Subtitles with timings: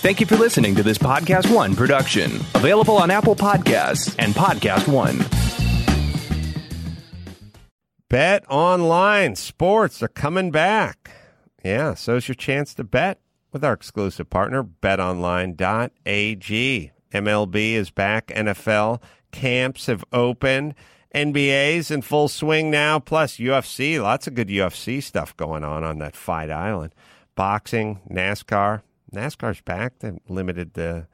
[0.00, 4.88] Thank you for listening to this Podcast One production, available on Apple Podcasts and Podcast
[4.88, 5.18] One.
[8.08, 11.10] Bet online sports are coming back.
[11.62, 13.20] Yeah, so it's your chance to bet
[13.52, 15.52] with our exclusive partner, betonline.ag.
[17.12, 20.74] MLB is back, NFL camps have opened,
[21.14, 25.98] NBA's in full swing now, plus UFC, lots of good UFC stuff going on on
[25.98, 26.94] that Fight Island.
[27.34, 28.80] Boxing, NASCAR.
[29.10, 29.98] NASCAR's back.
[29.98, 31.06] They limited the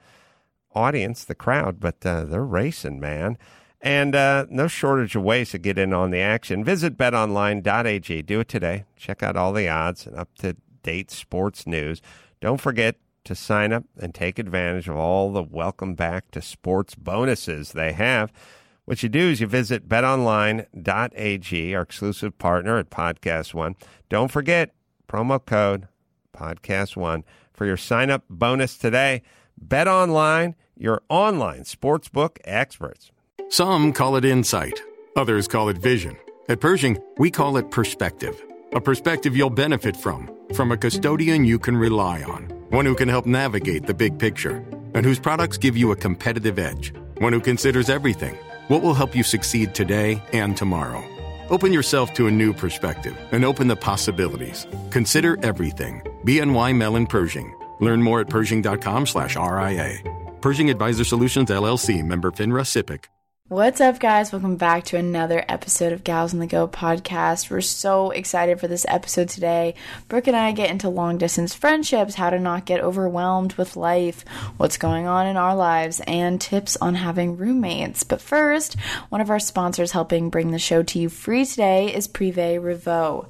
[0.75, 3.39] audience, the crowd, but uh, they're racing, man.
[3.81, 6.65] And uh, no shortage of ways to get in on the action.
[6.65, 8.23] Visit betonline.ag.
[8.23, 8.85] Do it today.
[8.97, 12.01] Check out all the odds and up to date sports news.
[12.41, 16.95] Don't forget to sign up and take advantage of all the welcome back to sports
[16.95, 18.33] bonuses they have.
[18.85, 23.75] What you do is you visit betonline.ag, our exclusive partner at Podcast One.
[24.09, 24.75] Don't forget
[25.09, 25.89] promo code
[26.33, 27.25] Podcast One
[27.57, 29.23] for your sign up bonus today.
[29.59, 33.11] Bet Online, your online sportsbook experts.
[33.49, 34.81] Some call it insight,
[35.17, 36.17] others call it vision.
[36.49, 38.41] At Pershing, we call it perspective.
[38.75, 43.09] A perspective you'll benefit from, from a custodian you can rely on, one who can
[43.09, 47.41] help navigate the big picture, and whose products give you a competitive edge, one who
[47.41, 48.37] considers everything
[48.69, 51.16] what will help you succeed today and tomorrow.
[51.49, 54.67] Open yourself to a new perspective and open the possibilities.
[54.91, 56.03] Consider everything.
[56.25, 57.55] BNY Mellon Pershing.
[57.81, 59.99] Learn more at Pershing.com slash RIA.
[60.41, 63.05] Pershing Advisor Solutions LLC member FINRA SIPC.
[63.49, 64.33] What's up, guys?
[64.33, 67.49] Welcome back to another episode of Gals on the Go podcast.
[67.49, 69.77] We're so excited for this episode today.
[70.09, 74.25] Brooke and I get into long distance friendships, how to not get overwhelmed with life,
[74.57, 78.03] what's going on in our lives, and tips on having roommates.
[78.03, 78.75] But first,
[79.11, 83.29] one of our sponsors helping bring the show to you free today is Privé Revaux.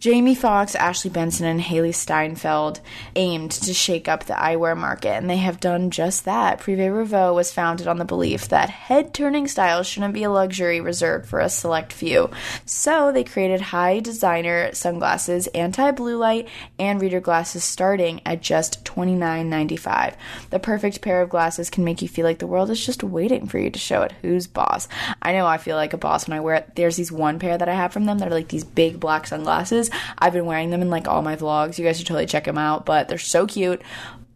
[0.00, 2.78] Jamie Foxx, Ashley Benson, and Hailee Steinfeld
[3.16, 6.60] aimed to shake up the eyewear market, and they have done just that.
[6.60, 10.80] Privé Revaux was founded on the belief that head turning styles shouldn't be a luxury
[10.80, 12.30] reserved for a select few.
[12.64, 16.48] So they created high designer sunglasses, anti blue light,
[16.78, 20.14] and reader glasses starting at just $29.95.
[20.50, 23.48] The perfect pair of glasses can make you feel like the world is just waiting
[23.48, 24.86] for you to show it who's boss.
[25.20, 26.76] I know I feel like a boss when I wear it.
[26.76, 29.26] There's these one pair that I have from them that are like these big black
[29.26, 29.87] sunglasses.
[30.18, 31.78] I've been wearing them in like all my vlogs.
[31.78, 33.82] You guys should totally check them out, but they're so cute.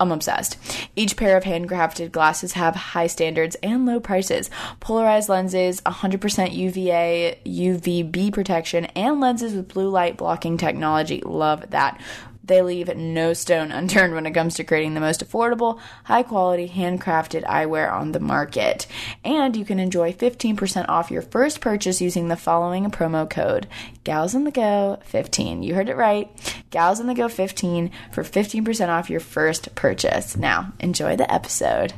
[0.00, 0.58] I'm obsessed.
[0.96, 4.50] Each pair of handcrafted glasses have high standards and low prices.
[4.80, 11.22] Polarized lenses, 100% UVA, UVB protection, and lenses with blue light blocking technology.
[11.24, 12.00] Love that.
[12.44, 16.68] They leave no stone unturned when it comes to creating the most affordable, high quality,
[16.68, 18.86] handcrafted eyewear on the market.
[19.24, 23.68] And you can enjoy 15% off your first purchase using the following promo code
[24.04, 25.62] Gals on the Go 15.
[25.62, 26.28] You heard it right.
[26.70, 30.36] Gals on the Go 15 for 15% off your first purchase.
[30.36, 31.94] Now, enjoy the episode.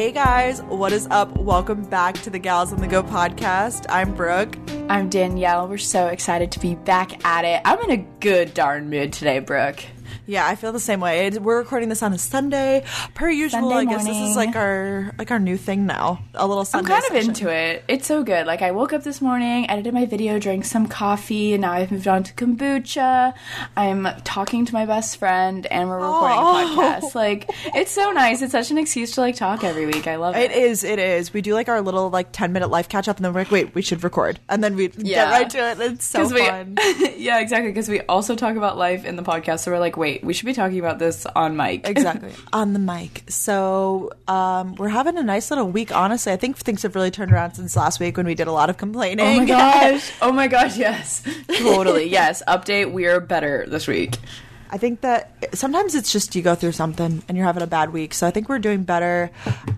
[0.00, 1.36] Hey guys, what is up?
[1.36, 3.84] Welcome back to the Gals on the Go podcast.
[3.90, 4.56] I'm Brooke.
[4.88, 5.68] I'm Danielle.
[5.68, 7.60] We're so excited to be back at it.
[7.66, 9.84] I'm in a good darn mood today, Brooke.
[10.30, 11.26] Yeah, I feel the same way.
[11.26, 13.62] It- We're recording this on a Sunday, per usual.
[13.62, 16.22] Sunday I guess this is like our like our new thing now.
[16.34, 16.90] A little I'm Sunday.
[16.92, 17.82] kind of into it.
[17.88, 18.46] It's so good.
[18.46, 21.90] Like I woke up this morning, edited my video, drank some coffee, and now I've
[21.90, 23.34] moved on to kombucha.
[23.76, 26.62] I'm talking to my best friend, and we're recording Oh.
[26.62, 27.14] a podcast.
[27.20, 28.40] Like it's so nice.
[28.40, 30.06] It's such an excuse to like talk every week.
[30.06, 30.52] I love it.
[30.52, 30.84] It is.
[30.84, 31.32] It is.
[31.34, 33.50] We do like our little like ten minute life catch up, and then we're like,
[33.50, 35.24] wait, we should record, and then we Yeah.
[35.24, 35.80] get right to it.
[35.92, 36.76] It's so 'Cause we- fun.
[37.16, 37.70] yeah, exactly.
[37.72, 40.46] Because we also talk about life in the podcast, so we're like, wait, we should
[40.46, 41.86] be talking about this on mic.
[41.88, 46.56] exactly on the mic so um, we're having a nice little week honestly i think
[46.56, 49.20] things have really turned around since last week when we did a lot of complaining
[49.26, 50.12] Oh my gosh.
[50.22, 51.22] Oh my gosh, yes.
[51.48, 52.04] Totally.
[52.10, 52.42] Yes.
[52.48, 54.16] Update, we're better this week.
[54.72, 57.92] I think that sometimes it's just you go through something and you're having a bad
[57.92, 58.14] week.
[58.14, 59.30] So I think we're doing better.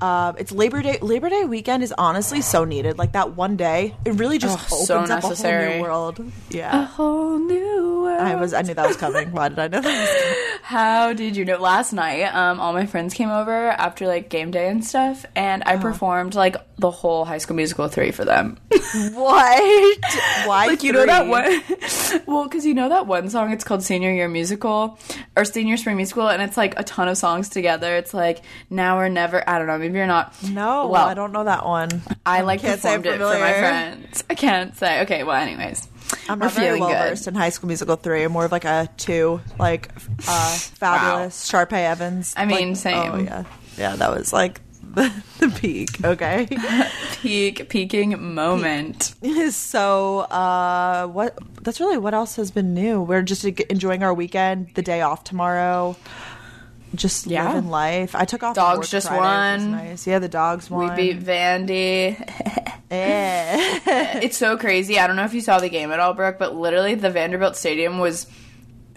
[0.02, 0.98] Um, it's Labor Day.
[1.00, 2.98] Labor Day weekend is honestly so needed.
[2.98, 5.34] Like that one day, it really just Oh, opens so up a whole
[5.76, 6.32] new world.
[6.50, 8.20] Yeah, a Whole new world.
[8.20, 8.52] I was.
[8.52, 9.32] I knew that was coming.
[9.32, 9.88] Why did I know that?
[10.00, 10.58] Was coming?
[10.62, 11.56] How did you know?
[11.58, 15.62] Last night, um, all my friends came over after like game day and stuff, and.
[15.64, 18.58] I performed like the whole High School Musical three for them.
[19.14, 19.98] What?
[20.46, 20.66] Why?
[20.68, 21.62] like you know that one?
[22.26, 23.52] well, because you know that one song.
[23.52, 24.81] It's called Senior Year Musical
[25.36, 27.96] or Senior Spring Musical, and it's like a ton of songs together.
[27.96, 29.48] It's like now or never.
[29.48, 29.78] I don't know.
[29.78, 30.34] Maybe you're not.
[30.42, 32.02] No, Well, I don't know that one.
[32.26, 34.24] I like Can't say performed it for my friends.
[34.30, 35.02] I can't say.
[35.02, 35.88] Okay, well, anyways.
[36.28, 37.10] I'm not very well good.
[37.10, 38.22] versed in High School Musical three.
[38.22, 39.88] I'm more of like a two, like
[40.28, 42.34] uh, fabulous Sharpay Evans.
[42.36, 43.12] I mean, Like, same.
[43.12, 43.44] Oh yeah,
[43.78, 43.96] yeah.
[43.96, 44.60] That was like
[44.94, 46.04] the, the peak.
[46.04, 46.48] Okay.
[47.22, 49.14] Peak peaking moment.
[49.50, 51.38] so uh, what?
[51.62, 53.00] That's really what else has been new.
[53.00, 54.70] We're just enjoying our weekend.
[54.74, 55.96] The day off tomorrow.
[56.94, 57.54] Just Yeah.
[57.54, 58.14] living life.
[58.14, 58.54] I took off.
[58.54, 59.70] The dogs just Friday, won.
[59.72, 60.06] Nice.
[60.06, 60.90] Yeah, the dogs won.
[60.94, 62.18] We beat Vandy.
[62.90, 64.20] Eh.
[64.22, 64.98] it's so crazy.
[64.98, 67.56] I don't know if you saw the game at all, Brooke, but literally the Vanderbilt
[67.56, 68.26] Stadium was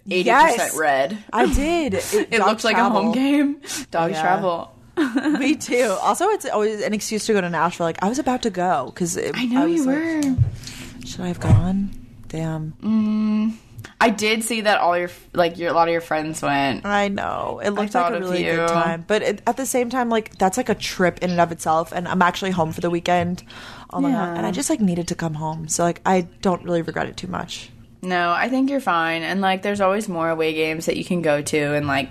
[0.09, 0.75] 80% Yes.
[0.77, 1.17] red.
[1.31, 1.93] I did.
[1.93, 3.61] It, It looked like a home game.
[3.91, 4.21] Dogs Yeah.
[4.21, 4.74] travel.
[5.39, 5.95] Me too.
[6.01, 7.85] Also, it's always an excuse to go to Nashville.
[7.85, 10.21] Like I was about to go because I know you were.
[11.05, 11.91] Should I have gone?
[12.27, 12.73] Damn.
[12.81, 13.53] Mm,
[13.99, 16.85] I did see that all your like your a lot of your friends went.
[16.85, 17.61] I know.
[17.63, 18.55] It looked like a really you.
[18.55, 21.39] good time, but it, at the same time, like that's like a trip in and
[21.39, 21.91] of itself.
[21.91, 23.43] And I'm actually home for the weekend.
[23.93, 24.35] Yeah.
[24.35, 27.15] And I just like needed to come home, so like I don't really regret it
[27.17, 27.69] too much.
[28.01, 29.23] No, I think you're fine.
[29.23, 32.09] And like there's always more away games that you can go to and like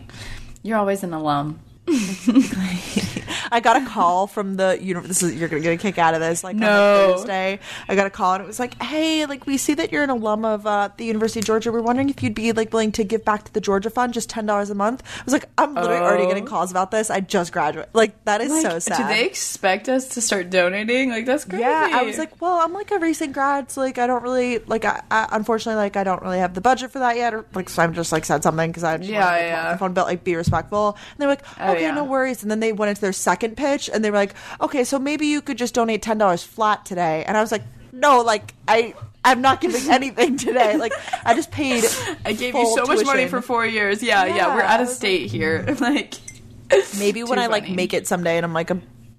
[0.62, 1.60] you're always an alum.
[1.86, 5.98] I got a call from the you know this is you're gonna get a kick
[5.98, 7.14] out of this like on like, No.
[7.16, 7.60] Thursday.
[7.88, 10.10] I got a call and it was like, hey, like we see that you're an
[10.10, 11.70] alum of uh, the University of Georgia.
[11.70, 14.30] We're wondering if you'd be like willing to give back to the Georgia Fund just
[14.30, 15.02] ten dollars a month.
[15.20, 16.28] I was like, I'm literally already Oh.
[16.28, 17.10] getting calls about this.
[17.10, 17.90] I just graduated.
[17.94, 18.96] Like that is Like, so sad.
[18.96, 21.10] Do they expect us to start donating?
[21.10, 21.62] Like that's crazy.
[21.62, 24.58] Yeah, I was like, well, I'm like a recent grad, so like I don't really
[24.60, 24.84] like.
[24.84, 27.68] I, I unfortunately like I don't really have the budget for that yet, or like
[27.68, 29.70] so I'm just like said something because I just Yeah, yeah.
[29.72, 30.96] on phone, but like be respectful.
[31.10, 31.94] And they're like, Oh, okay, yeah.
[31.94, 32.42] no worries.
[32.42, 35.26] And then they went into their second pitch, and they were like, okay, so maybe
[35.26, 37.24] you could just donate ten dollars flat today.
[37.26, 37.62] And I was like,
[37.92, 38.94] no, like I.
[39.26, 40.76] I'm not giving anything today.
[40.76, 40.92] Like
[41.24, 41.82] I just paid.
[42.26, 44.02] I gave you so much money for four years.
[44.02, 45.64] Yeah, yeah, Yeah, we're out of state here.
[45.80, 46.12] like
[46.98, 48.74] Maybe when I like make it someday, and I'm like a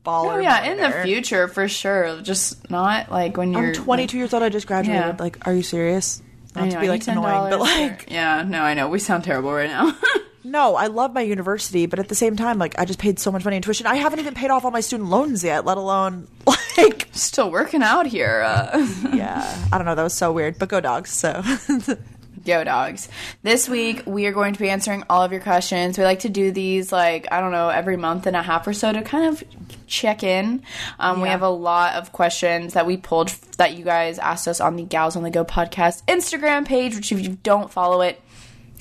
[0.06, 0.36] baller.
[0.36, 2.22] Oh yeah, in the future for sure.
[2.22, 4.44] Just not like when you're I'm 22 years old.
[4.44, 5.02] I just graduated.
[5.02, 5.16] Yeah.
[5.20, 6.22] Like, are you serious?
[6.56, 9.24] Not I to be like annoying, but like, for- yeah, no, I know we sound
[9.24, 9.98] terrible right now.
[10.56, 13.30] No, I love my university, but at the same time, like I just paid so
[13.30, 13.88] much money in tuition.
[13.88, 16.30] I haven't even paid off all my student loans yet, let alone
[16.78, 18.42] like Still working out here.
[18.46, 18.88] Uh.
[19.14, 19.68] yeah.
[19.74, 20.58] I don't know, that was so weird.
[20.58, 21.44] But go dogs, so
[22.46, 23.10] Go dogs.
[23.44, 25.98] This week we are going to be answering all of your questions.
[25.98, 28.72] We like to do these like, I don't know, every month and a half or
[28.72, 29.44] so to kind of
[29.88, 30.64] check in.
[31.00, 33.28] Um, We have a lot of questions that we pulled
[33.58, 37.12] that you guys asked us on the Gals on the Go podcast Instagram page, which
[37.12, 38.22] if you don't follow it,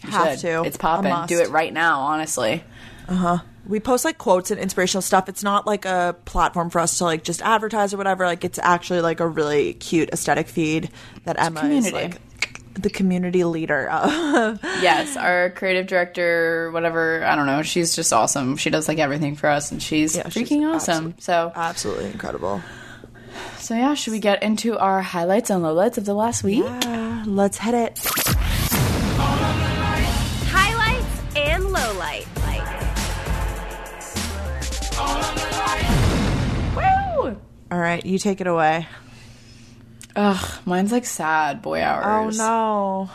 [0.05, 0.41] you Have should.
[0.41, 0.62] to.
[0.65, 1.15] It's popping.
[1.27, 2.62] Do it right now, honestly.
[3.09, 3.39] Uh huh.
[3.67, 5.29] We post like quotes and inspirational stuff.
[5.29, 8.27] It's not like a platform for us to like just advertise or whatever.
[8.27, 10.91] Like it's actually like a really cute aesthetic feed
[11.25, 12.21] that Emma is like
[12.75, 14.61] the community leader of.
[14.83, 18.56] yes, our creative director, whatever, I don't know, she's just awesome.
[18.56, 20.95] She does like everything for us and she's Yeah, she's freaking awesome.
[21.17, 22.61] absolute- So, Absolutely incredible.
[23.59, 26.65] so yeah, should we get into our highlights and lowlights of the last week?
[26.67, 27.99] Uh, let's hit it.
[37.70, 38.87] All right, you take it away.
[40.16, 42.38] Ugh, mine's like sad boy oh, hours.
[42.38, 42.44] Oh
[43.08, 43.11] no.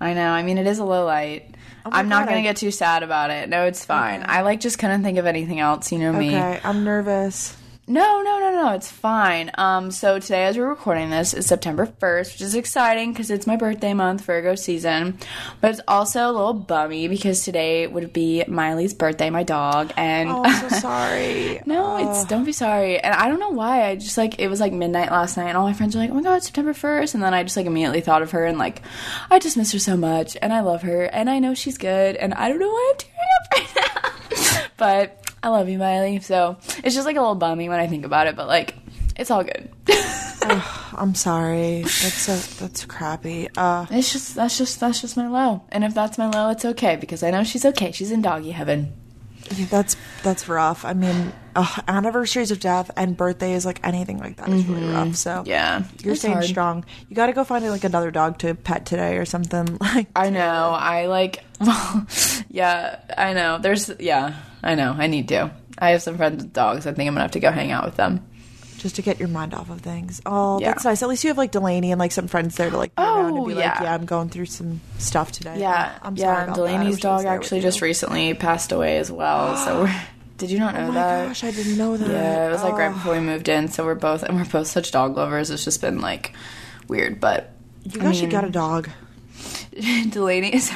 [0.00, 0.30] I know.
[0.30, 1.54] I mean, it is a low light.
[1.86, 3.48] Oh my I'm not gonna I- get too sad about it.
[3.48, 4.24] No, it's fine.
[4.26, 5.92] I like just couldn't think of anything else.
[5.92, 6.28] You know me.
[6.28, 7.56] Okay, I'm nervous.
[7.88, 8.72] No, no, no, no.
[8.74, 9.50] It's fine.
[9.58, 13.44] Um, so today, as we're recording this, is September 1st, which is exciting because it's
[13.44, 15.18] my birthday month, Virgo season.
[15.60, 20.30] But it's also a little bummy because today would be Miley's birthday, my dog, and
[20.30, 21.60] Oh, I'm so sorry.
[21.66, 23.00] no, it's don't be sorry.
[23.00, 23.84] And I don't know why.
[23.88, 26.10] I just like it was like midnight last night, and all my friends were like,
[26.10, 27.14] "Oh my god, it's September 1st.
[27.14, 28.80] and then I just like immediately thought of her and like
[29.28, 32.14] I just miss her so much, and I love her, and I know she's good,
[32.14, 36.20] and I don't know why I'm tearing up right now, but I love you, Miley.
[36.20, 38.74] So it's just like a little bummy when I think about it, but like
[39.16, 39.70] it's all good.
[40.94, 41.82] I'm sorry.
[41.82, 43.48] That's so that's crappy.
[43.56, 46.64] Uh, it's just that's just that's just my low, and if that's my low, it's
[46.64, 47.92] okay because I know she's okay.
[47.92, 48.92] She's in doggy heaven.
[49.70, 50.84] That's that's rough.
[50.84, 55.14] I mean, uh, anniversaries of death and birthdays, like anything like that, is really rough.
[55.16, 55.48] So Mm-hmm.
[55.48, 56.46] Yeah, you're it's staying hard.
[56.46, 56.84] strong.
[57.08, 59.78] You got to go find like another dog to pet today or something.
[59.80, 60.70] Like I know.
[60.76, 61.44] I like.
[61.60, 62.06] Well,
[62.48, 62.98] yeah.
[63.16, 63.58] I know.
[63.60, 63.90] There's.
[64.00, 64.34] Yeah.
[64.62, 64.94] I know.
[64.98, 65.52] I need to.
[65.78, 66.86] I have some friends with dogs.
[66.86, 68.24] I think I'm gonna have to go hang out with them.
[68.82, 70.20] Just to get your mind off of things.
[70.26, 70.68] Oh, Yeah.
[70.72, 71.02] that's nice.
[71.02, 73.26] At least you have like Delaney and like some friends there to like be around
[73.30, 73.82] and Oh, be like, yeah.
[73.84, 75.58] yeah, I'm going through some stuff today.
[75.60, 75.92] Yeah.
[76.02, 76.34] Oh, I'm yeah.
[76.34, 79.56] sorry about Delaney's dog actually just recently passed away as well.
[79.56, 79.88] So.
[80.38, 80.88] Did you not oh know that?
[80.88, 81.28] Oh my that?
[81.28, 82.08] gosh, I didn't know that.
[82.10, 82.94] Yeah, it was like right Oh.
[82.94, 83.68] before we moved in.
[83.68, 85.50] So we're both and we're both such dog lovers.
[85.50, 86.34] It's just been like
[86.88, 87.52] weird, but
[87.84, 88.88] You guys should get a dog.
[90.10, 90.72] Delaney is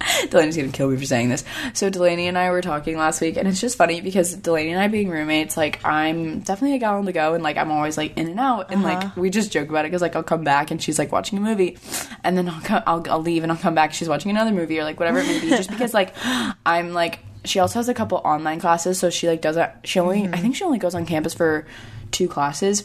[0.30, 1.44] Delaney's gonna kill me for saying this.
[1.74, 4.80] So Delaney and I were talking last week, and it's just funny because Delaney and
[4.80, 7.96] I being roommates, like I'm definitely a gal on the go, and like I'm always
[7.96, 9.20] like in and out, and like uh-huh.
[9.20, 11.40] we just joke about it because like I'll come back and she's like watching a
[11.40, 11.78] movie,
[12.24, 14.78] and then I'll come, I'll, I'll leave and I'll come back, she's watching another movie
[14.78, 16.14] or like whatever it may be, just because like
[16.64, 20.22] I'm like she also has a couple online classes, so she like doesn't she only
[20.22, 20.42] I mm-hmm.
[20.42, 21.66] think she only goes on campus for
[22.10, 22.84] two classes.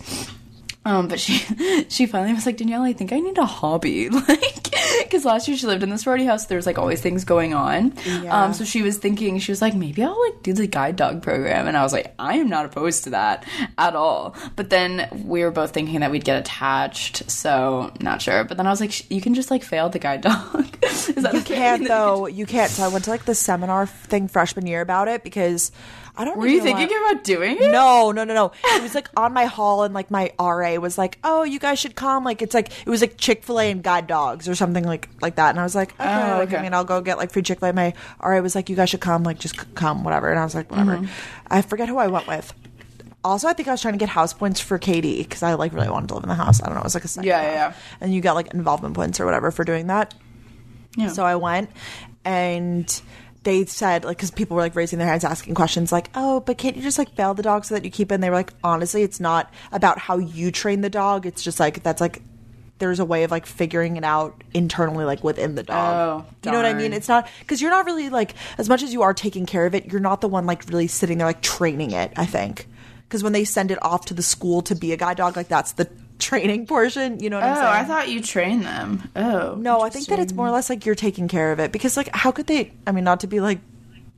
[0.86, 1.34] Um, but she
[1.90, 4.60] she finally was like Danielle, I think I need a hobby, like
[5.04, 6.46] because last year she lived in the sorority house.
[6.48, 7.94] There was like always things going on.
[8.06, 8.44] Yeah.
[8.46, 11.22] Um, so she was thinking she was like maybe I'll like do the guide dog
[11.24, 13.46] program, and I was like I am not opposed to that
[13.78, 14.36] at all.
[14.56, 18.44] But then we were both thinking that we'd get attached, so not sure.
[18.44, 20.78] But then I was like, you can just like fail the guide dog.
[20.84, 21.58] Is that You thing?
[21.58, 22.28] can't though.
[22.28, 22.70] You can't.
[22.72, 25.72] So I went to like the seminar thing freshman year about it because
[26.16, 26.38] I don't.
[26.38, 27.72] Were you thinking why- about doing it?
[27.72, 28.52] No, no, no, no.
[28.66, 31.80] It was like on my hall, and like my RA was like, "Oh, you guys
[31.80, 34.54] should come." Like it's like it was like Chick Fil A and Guide Dogs or
[34.54, 35.50] something like like that.
[35.50, 36.58] And I was like, "Okay, Oh, like, okay.
[36.58, 38.76] I mean, I'll go get like free Chick Fil A." My RA was like, "You
[38.76, 39.24] guys should come.
[39.24, 41.08] Like just come, whatever." And I was like, "Whatever." Mm-hmm.
[41.48, 42.54] I forget who I went with.
[43.24, 45.74] Also, I think I was trying to get house points for KD because I like
[45.74, 46.62] really wanted to live in the house.
[46.62, 46.82] I don't know.
[46.82, 47.74] It was like a second Yeah, yeah, yeah.
[48.02, 50.14] And you got like involvement points or whatever for doing that.
[50.98, 51.08] Yeah.
[51.08, 51.72] So I went
[52.26, 53.02] and
[53.44, 56.58] they said, like, because people were like raising their hands asking questions, like, oh, but
[56.58, 58.16] can't you just like bail the dog so that you keep it?
[58.16, 61.26] And they were like, honestly, it's not about how you train the dog.
[61.26, 62.22] It's just like, that's like,
[62.80, 66.26] there's a way of like figuring it out internally, like within the dog.
[66.26, 66.92] Oh, you know what I mean?
[66.92, 69.76] It's not, because you're not really like, as much as you are taking care of
[69.76, 72.68] it, you're not the one like really sitting there like training it, I think.
[73.04, 75.48] Because when they send it off to the school to be a guide dog, like
[75.48, 75.90] that's the
[76.24, 77.20] training portion.
[77.20, 77.68] You know what Oh, I'm saying?
[77.68, 79.10] Oh, I thought you train them.
[79.16, 81.72] Oh, No, I think that it's more or less like you're taking care of it
[81.72, 82.72] because, like, how could they?
[82.88, 83.60] I mean, not to be like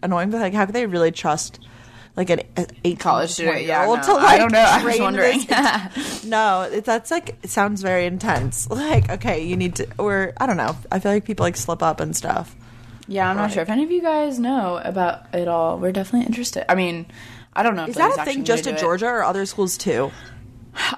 [0.04, 1.60] annoying, but like, how could they really trust
[2.16, 2.42] like an
[2.86, 5.40] eight College student, yeah, no, to I don't know, I was wondering.
[5.46, 8.70] this- no, it, that's like it sounds very intense.
[8.76, 10.78] Like, okay, you need to, or I don't know.
[10.92, 12.56] I feel like people like slip up and stuff.
[13.08, 15.78] Yeah, I'm not sure if any of you guys know about it all.
[15.78, 16.72] We're definitely interested.
[16.72, 17.06] I mean,
[17.54, 17.84] I don't know.
[17.84, 18.78] If Is that a thing just it.
[18.80, 20.10] Georgia or other schools too?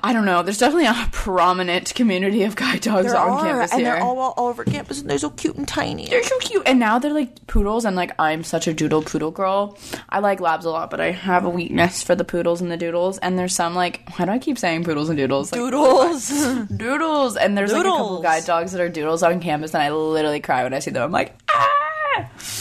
[0.04, 0.42] I don't know.
[0.44, 3.94] There's definitely a prominent community of guide dogs There on are, campus and here.
[3.94, 6.08] they're all, all over campus, and they're so cute and tiny.
[6.08, 7.86] They're so cute, and now they're like poodles.
[7.86, 9.78] And like, I'm such a doodle poodle girl.
[10.10, 12.78] I like labs a lot, but I have a weakness for the poodles and the
[12.78, 13.18] doodles.
[13.20, 15.52] And there's some like, why do I keep saying poodles and doodles?
[15.52, 16.30] Like, Doodles.
[16.76, 17.38] doodles.
[17.38, 18.24] And there's like a couple Doodles.
[18.24, 21.04] guide dogs that are doodles on campus, and I literally cry when I see them.
[21.04, 21.74] I'm like, ah.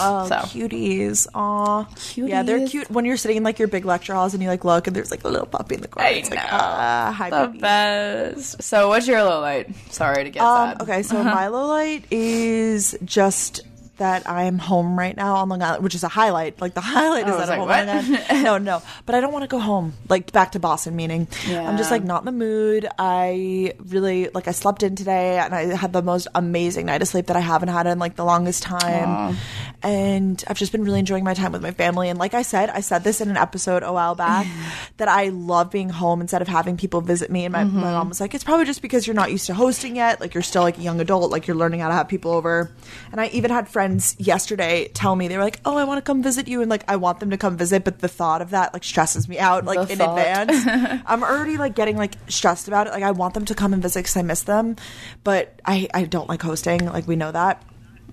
[0.00, 0.34] Oh, So.
[0.46, 1.26] cuties!
[1.34, 1.86] Aw,
[2.16, 4.64] yeah, they're cute when you're sitting in like your big lecture halls and you like
[4.64, 6.08] look and there's like a little puppy in the corner.
[6.08, 6.48] I it's like, know.
[6.50, 7.58] ah, hi, the baby.
[7.58, 8.62] best.
[8.62, 9.68] So, what's your low light?
[9.90, 10.82] Sorry to get Um, sad.
[10.82, 13.62] okay, so my low light is just
[13.98, 16.60] that I'm home right now on Long Island, which is a highlight.
[16.60, 18.42] Like the highlight Oh, is that I'm home like, on Long Island.
[18.46, 20.94] No, no, but I don't want to go home, like back to Boston.
[20.96, 22.86] Meaning, I'm just like not in the mood.
[22.98, 27.08] I really like I slept in today, and I had the most amazing night of
[27.08, 29.36] sleep that I haven't had in like the longest time.
[29.82, 32.08] And I've just been really enjoying my time with my family.
[32.08, 34.46] And like I said, I said this in an episode a while back
[34.96, 37.44] that I love being home instead of having people visit me.
[37.44, 39.94] And my, my mom was like, it's probably just because you're not used to hosting
[39.96, 40.20] yet.
[40.20, 42.72] Like you're still like a young adult, like you're learning how to have people over.
[43.12, 43.85] And I even had friends
[44.18, 46.60] yesterday tell me, they were like, oh, I want to come visit you.
[46.60, 47.84] And like, I want them to come visit.
[47.84, 50.18] But the thought of that like stresses me out like The in thought.
[50.18, 51.02] advance.
[51.06, 52.90] I'm already like getting like stressed about it.
[52.90, 54.76] Like I want them to come and visit because I miss them.
[55.24, 56.84] But I, I don't like hosting.
[56.86, 57.62] Like we know that.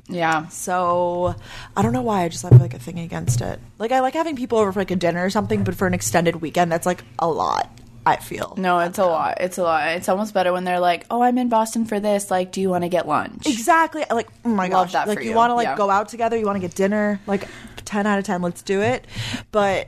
[0.09, 0.47] Yeah.
[0.49, 1.33] So
[1.77, 3.59] I don't know why I just have like a thing against it.
[3.79, 5.93] Like I like having people over for like a dinner or something, but for an
[5.93, 7.69] extended weekend, that's like a lot.
[8.05, 9.37] I feel No, it's a lot.
[9.39, 9.87] It's a lot.
[9.89, 12.29] It's almost better when they're like, "Oh, I'm in Boston for this.
[12.29, 14.03] Like, do you want to get lunch?" exactly.
[14.11, 15.35] Like oh my Love gosh, that like you, you.
[15.35, 15.77] want to like Yeah.
[15.77, 17.19] go out together, you want to get dinner.
[17.27, 17.47] Like
[17.85, 19.05] ten out of ten, let's do it.
[19.51, 19.87] But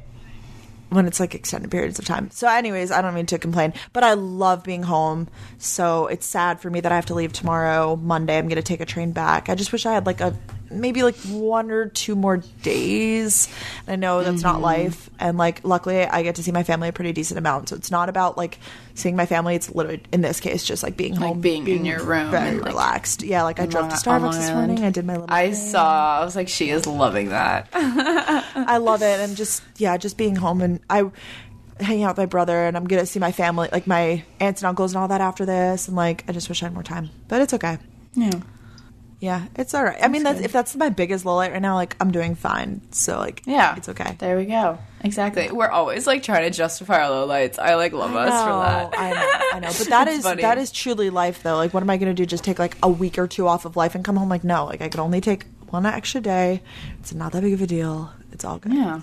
[0.89, 2.29] when it's like extended periods of time.
[2.31, 5.27] So, anyways, I don't mean to complain, but I love being home.
[5.57, 8.37] So it's sad for me that I have to leave tomorrow, Monday.
[8.37, 9.49] I'm going to take a train back.
[9.49, 10.37] I just wish I had like a
[10.81, 13.47] maybe like one or two more days.
[13.87, 14.47] And I know that's Mm-hmm.
[14.47, 17.69] not life, and like luckily I get to see my family a pretty decent amount.
[17.69, 18.59] So it's not about like
[18.93, 19.55] seeing my family.
[19.55, 22.65] It's literally in this case just like being home, being in your room very like,
[22.65, 23.23] relaxed.
[23.23, 24.83] Yeah, like I drove to Starbucks this morning.
[24.83, 25.33] I did my little.
[25.33, 25.55] I thing.
[25.55, 26.19] saw.
[26.21, 27.69] I was like, she is loving that.
[27.73, 31.09] I love it, and just yeah, just being home and I
[31.79, 34.69] hanging out with my brother, and I'm gonna see my family, like my aunts and
[34.69, 37.09] uncles and all that after this, and like I just wish I had more time,
[37.27, 37.77] but it's okay.
[38.13, 38.31] yeah.
[39.19, 39.97] Yeah, it's all right.
[40.01, 42.81] I mean, that's, if that's my biggest low light right now, like I'm doing fine.
[42.91, 43.75] So like, Yeah.
[43.75, 44.15] it's okay.
[44.19, 44.77] There we go.
[45.01, 45.49] Exactly.
[45.51, 47.57] We're always like trying to justify our low lights.
[47.57, 48.99] I like love us for that.
[48.99, 50.41] I know, I know, but that is funny.
[50.41, 51.55] that is truly life, though.
[51.55, 52.25] Like, what am I going to do?
[52.25, 54.29] Just take like a week or two off of life and come home?
[54.29, 56.61] Like, no, like I could only take one extra day.
[56.99, 58.11] It's not that big of a deal.
[58.31, 58.73] It's all good.
[58.73, 58.99] yeah.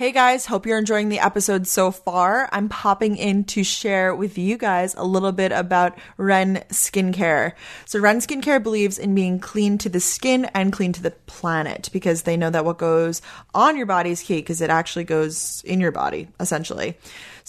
[0.00, 2.48] Hey guys, hope you're enjoying the episode so far.
[2.52, 7.52] I'm popping in to share with you guys a little bit about Ren Skincare.
[7.84, 11.90] So, Ren Skincare believes in being clean to the skin and clean to the planet
[11.92, 13.20] because they know that what goes
[13.52, 16.96] on your body is key because it actually goes in your body, essentially.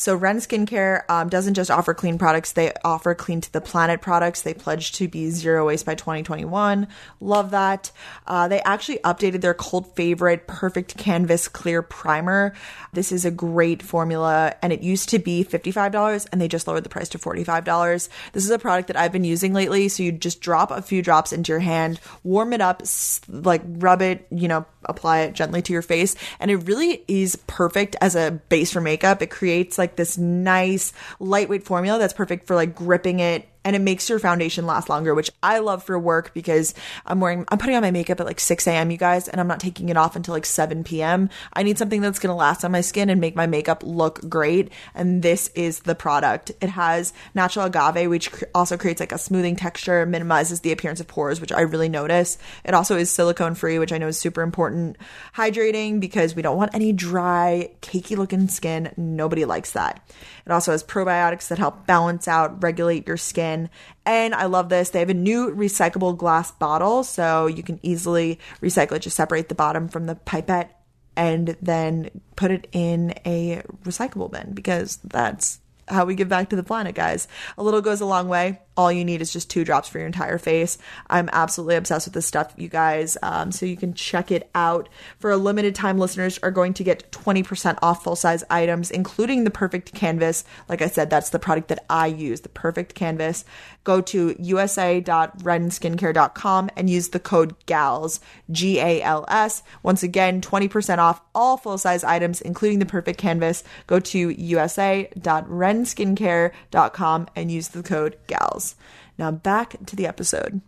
[0.02, 4.02] So Ren Skincare um, doesn't just offer clean products; they offer clean to the planet
[4.02, 4.42] products.
[4.42, 6.88] They pledge to be zero waste by 2021.
[7.20, 7.92] Love that.
[8.26, 12.56] Uh, they actually updated their cult favorite Perfect Canvas Clear Primer.
[12.94, 16.84] This is a great formula, and it used to be $55, and they just lowered
[16.84, 18.10] the price to $45.
[18.34, 19.88] This is a product that I've been using lately.
[19.88, 22.82] So you just drop a few drops into your hand, warm it up,
[23.30, 27.36] like rub it, you know, apply it gently to your face, and it really is
[27.48, 29.22] perfect as a base for makeup.
[29.22, 33.80] It creates like this nice lightweight formula that's perfect for like gripping it and it
[33.80, 36.74] makes your foundation last longer, which I love for work because
[37.06, 39.48] I'm wearing, I'm putting on my makeup at like 6 a.m., you guys, and I'm
[39.48, 41.30] not taking it off until like 7 p.m.
[41.54, 44.28] I need something that's going to last on my skin and make my makeup look
[44.28, 44.72] great.
[44.96, 46.52] And this is the product.
[46.62, 51.08] It has natural agave, which also creates like a smoothing texture, minimizes the appearance of
[51.08, 52.38] pores, which I really notice.
[52.64, 54.98] It also is silicone free, which I know is super important.
[55.36, 58.94] Hydrating because we don't want any dry, cakey looking skin.
[58.98, 60.02] Nobody likes that.
[60.46, 63.70] It also has probiotics that help balance out, regulate your skin.
[64.06, 64.90] And I love this.
[64.90, 69.04] They have a new recyclable glass bottle, so you can easily recycle it.
[69.04, 70.78] Just separate the bottom from the pipette
[71.16, 76.56] and then put it in a recyclable bin because that's how we give back to
[76.56, 77.28] the planet, guys.
[77.58, 78.60] A little goes a long way.
[78.78, 80.78] All you need is just two drops for your entire face.
[81.10, 83.18] I'm absolutely obsessed with this stuff, you guys.
[83.22, 84.88] Um, so you can check it out.
[85.20, 89.44] For a limited time, listeners are going to get 20% off full size items, including
[89.44, 90.46] the Perfect Canvas.
[90.70, 93.44] Like I said, that's the product that I use, the Perfect Canvas.
[93.84, 99.64] Go to usa.renskincare.com and use the code GALS, G A L S.
[99.84, 103.64] Once again, 20% off all full size items, including the Perfect Canvas.
[103.88, 108.71] Go to usa.renskincare.com and use the code GALS.
[109.18, 110.62] Now back to the episode.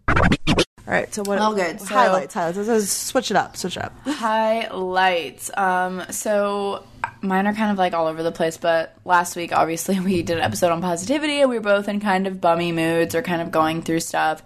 [0.86, 1.39] All right, so what?
[1.39, 1.79] Oh, good.
[1.79, 2.57] So- highlights, highlights.
[2.57, 3.55] Let's, let's switch it up.
[3.55, 3.93] Switch it up.
[4.05, 5.50] Highlights.
[5.55, 6.83] Um, so
[7.22, 10.38] mine are kind of like all over the place, but last week obviously we did
[10.38, 13.41] an episode on positivity and we were both in kind of bummy moods or kind
[13.41, 14.43] of going through stuff.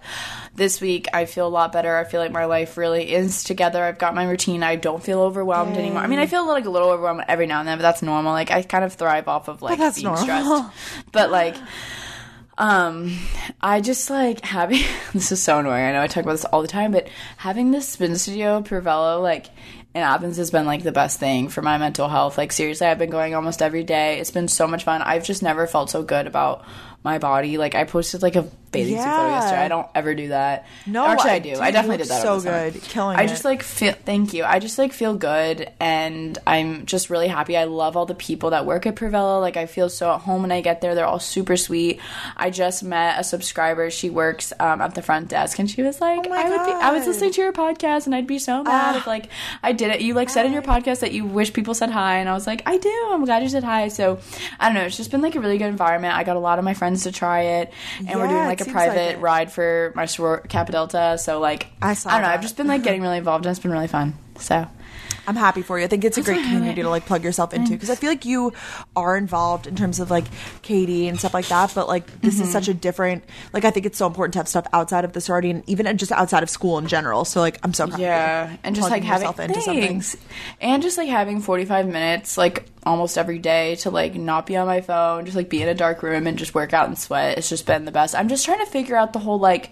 [0.54, 1.96] This week I feel a lot better.
[1.96, 3.82] I feel like my life really is together.
[3.82, 4.62] I've got my routine.
[4.62, 6.02] I don't feel overwhelmed anymore.
[6.02, 8.32] I mean, I feel like a little overwhelmed every now and then, but that's normal.
[8.32, 10.22] Like I kind of thrive off of like being normal.
[10.22, 11.06] stressed.
[11.10, 11.56] But like
[12.58, 13.16] um,
[13.60, 14.82] I just like having
[15.14, 15.84] this is so annoying.
[15.84, 19.22] I know I talk about this all the time, but having this spin studio Pervello
[19.22, 19.46] like
[19.94, 22.36] in Athens has been like the best thing for my mental health.
[22.36, 24.18] Like seriously, I've been going almost every day.
[24.18, 25.02] It's been so much fun.
[25.02, 26.64] I've just never felt so good about
[27.08, 27.56] my body.
[27.58, 29.62] Like I posted like a bathing suit photo yesterday.
[29.64, 30.66] I don't ever do that.
[30.86, 31.50] No, actually I, I- do.
[31.52, 32.20] dude, I definitely did that.
[32.22, 32.70] so summer.
[32.70, 32.82] good.
[32.82, 33.28] Killing I it.
[33.28, 33.94] just like feel.
[33.94, 34.44] Thank you.
[34.44, 37.56] I just like feel good, and I'm just really happy.
[37.56, 39.40] I love all the people that work at Pervella.
[39.40, 40.94] Like I feel so at home when I get there.
[40.94, 41.98] They're all super sweet.
[42.36, 43.90] I just met a subscriber.
[43.90, 46.72] She works um, at the front desk, and she was like, Oh "I would be.
[46.72, 49.30] I was listening to your podcast, and I'd be so mad if like
[49.62, 50.02] I did it.
[50.02, 52.46] You like said in your podcast that you wish people said hi, and I was
[52.46, 53.08] like, I do.
[53.12, 53.88] I'm glad you said hi.
[53.88, 54.18] So
[54.60, 54.82] I don't know.
[54.82, 56.14] It's just been like a really good environment.
[56.14, 57.72] I got a lot of my friends to try it,
[58.06, 61.16] and we're doing like a seems like private ride for my soror Kappa Delta.
[61.18, 62.28] So like I saw I don't know.
[62.28, 62.34] that.
[62.34, 64.14] I've just been like getting really involved, and it's been really fun.
[64.38, 64.66] So
[65.28, 65.84] I'm happy for you.
[65.84, 68.24] I think it's a great community to like plug yourself into because I feel like
[68.24, 68.52] you
[68.96, 70.24] are involved in terms of like
[70.62, 71.72] KD and stuff like that.
[71.74, 72.44] But like this Mm-hmm.
[72.44, 73.24] is such a different.
[73.52, 75.96] Like I think it's so important to have stuff outside of the sorority and even
[75.98, 77.24] just outside of school in general.
[77.26, 78.00] So like I'm so proud.
[78.00, 80.02] Yeah, you and just like having yourself into something.
[80.60, 84.56] and just like having forty five minutes like almost every day to like not be
[84.56, 86.98] on my phone, just like be in a dark room and just work out and
[86.98, 87.36] sweat.
[87.36, 88.14] It's just been the best.
[88.14, 89.70] I'm just trying to figure out the whole like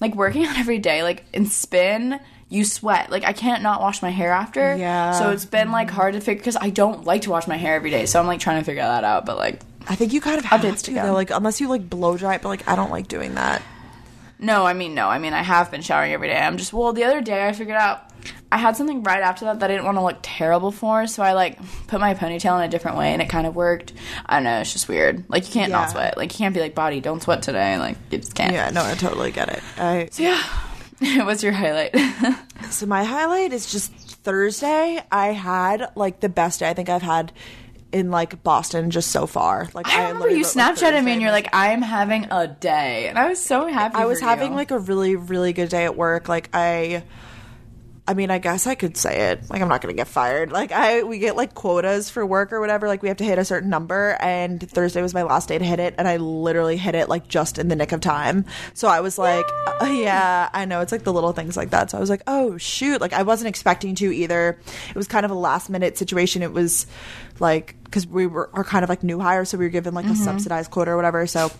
[0.00, 2.18] like working out every day, like in spin.
[2.50, 4.76] You sweat like I can't not wash my hair after.
[4.76, 5.12] Yeah.
[5.12, 7.76] So it's been like hard to figure because I don't like to wash my hair
[7.76, 8.04] every day.
[8.06, 9.24] So I'm like trying to figure that out.
[9.24, 11.68] But like I think you kind of have Updates to to though, like unless you
[11.68, 12.42] like blow dry it.
[12.42, 13.62] But like I don't like doing that.
[14.40, 15.08] No, I mean no.
[15.08, 16.38] I mean I have been showering every day.
[16.38, 18.02] I'm just well the other day I figured out
[18.52, 21.22] I had something right after that that I didn't want to look terrible for, so
[21.22, 23.92] I like put my ponytail in a different way and it kind of worked.
[24.26, 25.22] I don't know, it's just weird.
[25.28, 25.76] Like you can't Yeah.
[25.78, 26.16] not sweat.
[26.16, 27.78] Like you can't be like body, don't sweat today.
[27.78, 28.52] Like you just can't.
[28.52, 29.62] Yeah, no, I totally get it.
[29.78, 30.42] I, Yeah.
[31.24, 31.94] What's your highlight?
[32.70, 35.02] So my highlight is just Thursday.
[35.10, 37.32] I had like the best day I think I've had
[37.90, 39.68] in like Boston just so far.
[39.74, 42.46] Like I remember literally you wrote, like, Snapchatted me and you're like, I'm having a
[42.46, 43.96] day, and I was so happy.
[43.96, 44.56] I was having you.
[44.56, 46.28] like a really really good day at work.
[46.28, 47.02] Like I
[48.06, 49.48] I mean, I guess I could say it.
[49.48, 50.50] Like, I'm not gonna get fired.
[50.50, 52.88] Like, I we get like quotas for work or whatever.
[52.88, 55.64] Like, we have to hit a certain number, and Thursday was my last day to
[55.64, 58.44] hit it, and I literally hit it like just in the nick of time.
[58.74, 60.80] So I was like, uh, yeah, I know.
[60.80, 61.90] It's like the little things like that.
[61.90, 64.58] So I was like, oh shoot, like I wasn't expecting to either.
[64.88, 66.42] It was kind of a last minute situation.
[66.42, 66.86] It was
[67.38, 70.06] like because we were are kind of like new hires, so we were given like
[70.06, 71.26] a subsidized quota or whatever.
[71.26, 71.50] So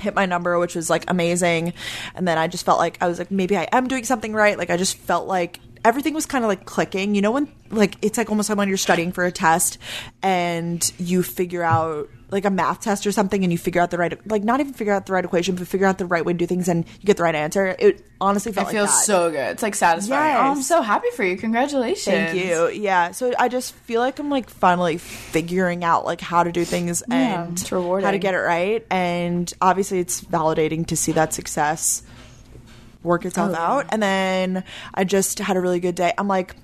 [0.00, 1.72] hit my number, which was like amazing.
[2.14, 4.58] And then I just felt like I was like, maybe I am doing something right.
[4.58, 7.14] Like I just felt like everything was kind of like clicking.
[7.14, 9.78] You know, when like it's like almost like when you're studying for a test
[10.22, 13.98] and you figure out like a math test or something and you figure out the
[13.98, 16.32] right like not even figure out the right equation but figure out the right way
[16.32, 18.96] to do things and you get the right answer it honestly It felt feels like
[18.98, 19.04] that.
[19.04, 19.50] so good.
[19.52, 20.32] It's like satisfying.
[20.34, 20.40] Yes.
[20.40, 21.36] Oh, I'm so happy for you.
[21.36, 22.04] Congratulations.
[22.04, 22.68] Thank you.
[22.70, 23.12] Yeah.
[23.12, 27.02] So I just feel like I'm like finally figuring out like how to do things
[27.08, 28.84] Yeah, and how to get it right.
[28.90, 32.02] And obviously it's validating to see that success
[33.04, 33.86] work itself Oh, out.
[33.90, 36.12] And then I just had a really good day.
[36.18, 36.56] I'm like,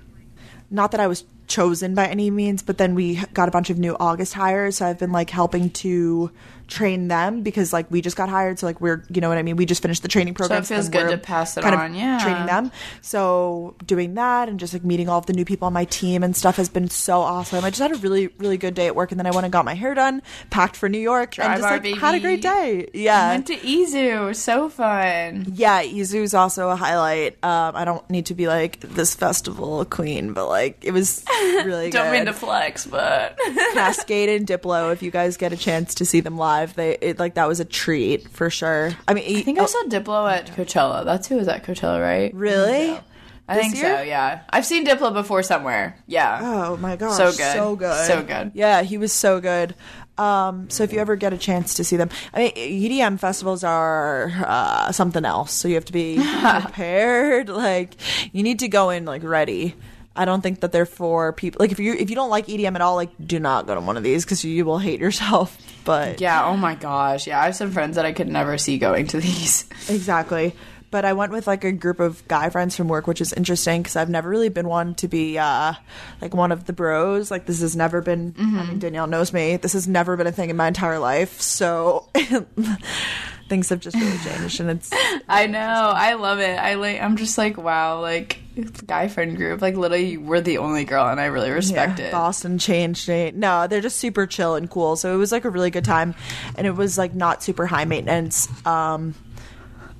[0.69, 3.77] not that I was chosen by any means, but then we got a bunch of
[3.77, 4.77] new August hires.
[4.77, 6.31] So I've been like helping to
[6.67, 8.59] train them because like we just got hired.
[8.59, 9.55] So like we're, you know what I mean?
[9.55, 10.63] We just finished the training program.
[10.63, 12.19] So it feels good to pass it kind of on, yeah.
[12.21, 12.71] Training them.
[13.01, 16.23] So doing that and just like meeting all of the new people on my team
[16.23, 17.63] and stuff has been so awesome.
[17.63, 19.11] I just had a really, really good day at work.
[19.11, 21.61] And then I went and got my hair done, packed for New York, Dry and
[21.61, 22.89] just like had a great day.
[22.93, 23.31] Yeah.
[23.31, 24.35] Went to Izu.
[24.35, 25.45] So fun.
[25.53, 27.33] Yeah, Izu's also a highlight.
[27.43, 31.89] Um, I don't need to be like this festival queen, but like it was really
[31.91, 32.11] Don't good.
[32.11, 33.37] mean to flex, but
[33.73, 34.91] Kaskade and Diplo.
[34.93, 37.59] If you guys get a chance to see them live, they it, like that was
[37.59, 38.91] a treat for sure.
[39.07, 41.03] I mean, I think I saw Diplo at Coachella.
[41.05, 42.33] That's who was at Coachella, right?
[42.33, 42.99] really.
[43.45, 43.97] I think year?
[43.97, 44.01] so.
[44.03, 45.97] Yeah, I've seen Diplo before somewhere.
[46.07, 46.39] Yeah.
[46.41, 47.53] Oh my gosh, So good.
[47.53, 48.51] so good, So good.
[48.53, 49.75] Yeah, he was so good.
[50.17, 53.63] Um, so if you ever get a chance to see them, I mean, EDM festivals
[53.63, 55.51] are uh, something else.
[55.51, 56.17] So you have to be
[56.61, 57.49] prepared.
[57.49, 57.95] Like
[58.31, 59.75] you need to go in like ready.
[60.15, 61.57] I don't think that they're for people.
[61.59, 63.81] Like if you if you don't like EDM at all, like do not go to
[63.81, 65.57] one of these because you will hate yourself.
[65.85, 66.45] But Yeah.
[66.45, 67.27] Oh my gosh.
[67.27, 69.65] Yeah, I have some friends that I could never see going to these.
[69.89, 70.55] Exactly.
[70.91, 73.81] But I went with like a group of guy friends from work, which is interesting
[73.81, 75.73] because I've never really been one to be uh,
[76.21, 77.31] like one of the bros.
[77.31, 78.35] Like this has never been.
[78.37, 79.57] I mean, Danielle knows me.
[79.57, 81.41] This has never been a thing in my entire life.
[81.41, 82.07] So
[83.53, 84.89] things have just really changed, and it's
[85.29, 85.59] I know.
[85.59, 86.57] I love it.
[86.57, 86.99] I like.
[86.99, 88.01] I'm just like, wow.
[88.01, 88.39] Like
[88.87, 89.61] guy friend group.
[89.61, 92.11] Like literally, we're the only girl, and I really respect yeah, it.
[92.11, 93.31] Boston changed me.
[93.31, 94.95] No, they're just super chill and cool.
[94.95, 96.15] So it was like a really good time,
[96.55, 98.49] and it was like not super high maintenance.
[98.65, 99.13] Um,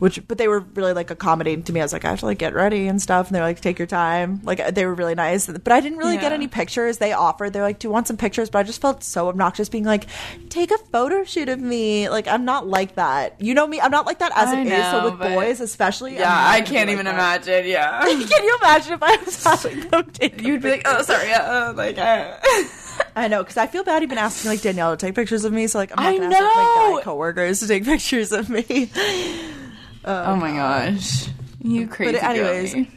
[0.04, 1.80] which, but they were really like accommodating to me.
[1.80, 3.80] I was like, I have to like get ready and stuff, and they're like, take
[3.80, 4.42] your time.
[4.44, 6.98] Like they were really nice, but I didn't really get any pictures.
[6.98, 8.50] They offered, they're like, do you want some pictures?
[8.50, 10.08] But I just felt so obnoxious being like,
[10.50, 12.10] take a photo shoot of me.
[12.10, 13.40] Like I'm not like that.
[13.40, 13.80] You know me.
[13.80, 14.92] I'm not like that as I it is.
[14.92, 17.14] So with boys, especially, Yeah, I can't like even that.
[17.48, 17.66] imagine.
[17.72, 18.02] Yeah.
[18.04, 20.12] Can you imagine if I was having them?
[20.38, 21.30] You'd be like, oh, sorry.
[21.30, 22.38] Yeah, uh, like, uh.
[23.16, 25.68] I know because I feel bad even asking like Danielle to take pictures of me.
[25.68, 26.98] So like I'm not I gonna ask like, my know!
[26.98, 28.92] guy coworkers to take pictures of me.
[30.06, 31.28] oh my gosh,
[31.62, 32.14] you crazy.
[32.14, 32.92] But anyways, girly.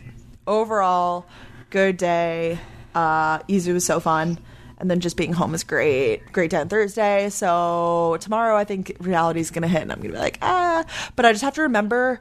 [0.46, 1.26] overall,
[1.70, 2.58] good day.
[2.94, 4.38] Uh, Izu was so fun,
[4.78, 6.32] and then just being home is great.
[6.32, 7.28] Great day on Thursday.
[7.30, 10.84] So tomorrow, I think reality is gonna hit, and I'm gonna be like ah.
[11.14, 12.20] But I just have to remember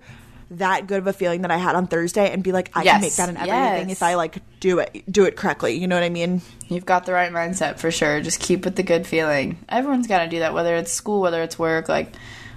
[0.52, 2.94] that good of a feeling that I had on Thursday, and be like, I Yes,
[2.94, 3.98] can make that in everything yes.
[3.98, 5.74] if I like do it, do it correctly.
[5.74, 6.42] You know what I mean?
[6.68, 8.22] You've got the right mindset for sure.
[8.22, 9.58] Just keep with the good feeling.
[9.68, 11.90] Everyone's got to do that, whether it's school, whether it's work.
[11.90, 12.14] Like,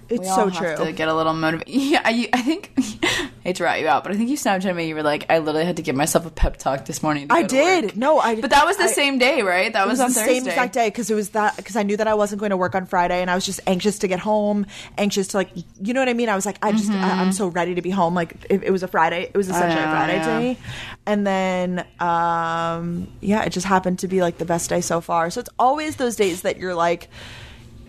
[0.08, 0.86] It's we so have true.
[0.86, 1.74] to get a little motivated.
[1.88, 2.72] Yeah, I, I think.
[3.48, 4.88] hate to rat you out, but I think you Snapchat me.
[4.88, 7.28] You were like, I literally had to give myself a pep talk this morning.
[7.30, 7.96] I did.
[7.96, 8.40] No, I.
[8.40, 9.72] But that was the I- same day, right?
[9.72, 11.96] That was, was on the same exact day because it was that because I knew
[11.96, 14.20] that I wasn't going to work on Friday and I was just anxious to get
[14.20, 14.66] home,
[14.98, 16.28] anxious to like, you know what I mean?
[16.28, 18.14] I was like, I just, I, I'm so ready to be home.
[18.14, 20.58] Like, it, it was a Friday, it was essentially know, a Friday me,
[21.06, 25.30] and then, um, yeah, it just happened to be like the best day so far.
[25.30, 27.08] So it's always those days that you're like.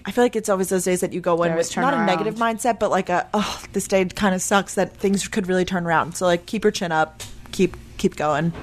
[0.06, 1.94] I feel like it's always those days that you go in They with turn not
[1.94, 5.48] a negative mindset, but like a oh, this day kind of sucks that things could
[5.48, 6.16] really turn around.
[6.16, 8.54] So like, keep your chin up, keep keep going.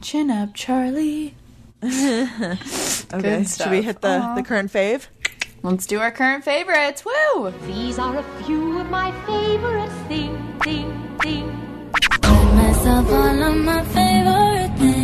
[0.00, 1.34] Chin up, Charlie.
[3.12, 5.08] Okay, Good should we hit the the current fave?
[5.62, 7.04] Let's do our current favorites.
[7.04, 7.52] Woo!
[7.66, 11.90] These are a few of my favorite things, thing, thing.
[12.20, 14.99] Got myself all of my favorite things.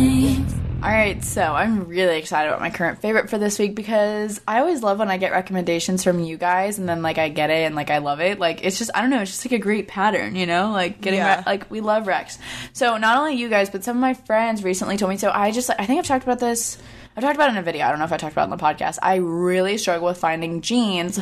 [0.83, 4.59] All right, so I'm really excited about my current favorite for this week because I
[4.59, 7.65] always love when I get recommendations from you guys and then like I get it
[7.65, 8.39] and like I love it.
[8.39, 10.71] Like it's just I don't know, it's just like a great pattern, you know?
[10.71, 11.37] Like getting Yeah.
[11.39, 12.37] re- like we love Rex.
[12.73, 15.17] So not only you guys, but some of my friends recently told me.
[15.17, 16.77] So I just I think I've talked about this.
[17.17, 17.83] I've talked about it in a video.
[17.85, 18.99] I don't know if I talked about it on the podcast.
[19.01, 21.19] I really struggle with finding jeans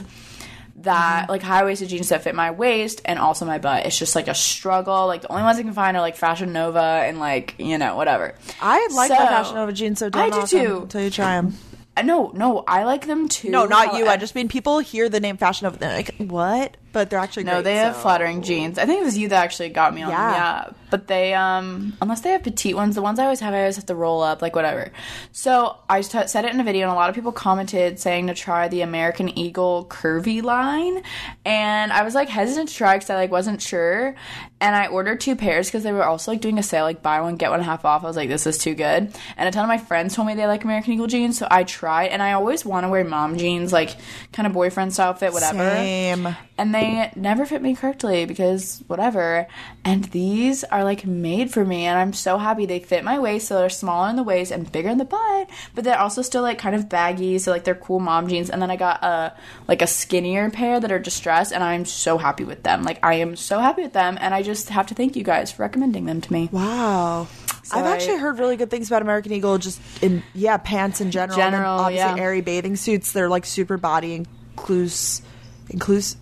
[0.85, 3.85] that like high waisted jeans that fit my waist and also my butt.
[3.85, 5.05] It's just like a struggle.
[5.05, 7.95] Like the only ones I can find are like Fashion Nova and like you know
[7.95, 8.33] whatever.
[8.61, 10.77] I like So- the Fashion Nova jeans, so don't I do too.
[10.83, 11.55] until you try them.
[11.97, 13.49] Uh, No, no, I like them too.
[13.49, 14.03] No, not you.
[14.03, 16.75] I However- just mean people hear the name Fashion Nova, they're like, what?
[16.95, 18.79] But they're actually No, great, they have so- flattering jeans.
[18.79, 20.17] I think it was you that actually got me on them.
[20.17, 20.31] Yeah.
[20.31, 20.69] Yeah.
[20.91, 23.75] But they, um, unless they have petite ones, the ones I always have, I always
[23.75, 24.91] have to roll up, like whatever.
[25.33, 28.33] So I said it in a video, and a lot of people commented saying to
[28.33, 31.03] try the American Eagle curvy line.
[31.43, 34.15] And I was like hesitant to try because I like wasn't sure.
[34.61, 37.19] And I ordered two pairs because they were also like doing a sale, like buy
[37.19, 38.03] one get one half off.
[38.05, 39.13] I was like, this is too good.
[39.35, 41.65] And a ton of my friends told me they like American Eagle jeans, so I
[41.65, 42.07] tried.
[42.11, 43.95] And I always want to wear mom jeans, like
[44.31, 46.35] kind of boyfriend style fit, whatever Same.
[46.57, 46.84] and they
[47.15, 49.47] never fit me correctly because whatever.
[49.83, 53.47] And these are like made for me, and I'm so happy they fit my waist,
[53.47, 56.41] so they're smaller in the waist and bigger in the butt, but they're also still
[56.41, 58.49] like kind of baggy, so like they're cool mom jeans.
[58.49, 59.33] And then I got a
[59.67, 62.83] like a skinnier pair that are distressed, and I'm so happy with them.
[62.83, 65.51] Like I am so happy with them, and I just have to thank you guys
[65.51, 66.49] for recommending them to me.
[66.51, 67.27] Wow.
[67.63, 71.01] So I've I- actually heard really good things about American Eagle, just in yeah, pants
[71.01, 71.39] in general.
[71.39, 72.23] and General, obviously yeah.
[72.23, 73.11] airy bathing suits.
[73.11, 75.21] They're like super body inclus,
[75.69, 76.15] inclus.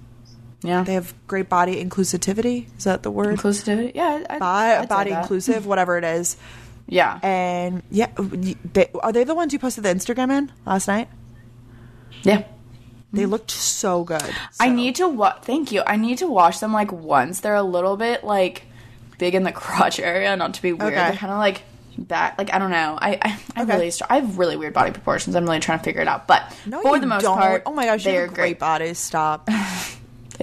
[0.63, 2.67] Yeah, They have great body inclusivity.
[2.77, 3.37] Is that the word?
[3.37, 3.91] inclusivity.
[3.93, 6.37] Yeah, I, Bi- I'd body inclusive, whatever it is.
[6.87, 11.09] Yeah, And yeah, they, are they the ones you posted the Instagram in last night?
[12.23, 12.43] yeah.
[13.11, 14.23] They looked so good.
[14.59, 15.83] I need to wa- thank you.
[15.85, 17.41] I need to wash them like once.
[17.41, 18.63] They're a little bit like
[19.19, 20.93] big in the crotch area, not to be weird.
[20.93, 21.09] Okay.
[21.09, 21.61] They're kind of like
[21.95, 22.39] back.
[22.39, 22.97] Like I don't know.
[22.99, 23.73] I I, I Okay.
[23.77, 25.35] really I have really weird body proportions.
[25.35, 26.25] I'm really trying to figure it out.
[26.27, 27.37] But No, for the most don't.
[27.37, 28.59] part, oh my gosh, they are great great.
[28.59, 28.93] body.
[28.95, 29.47] Stop.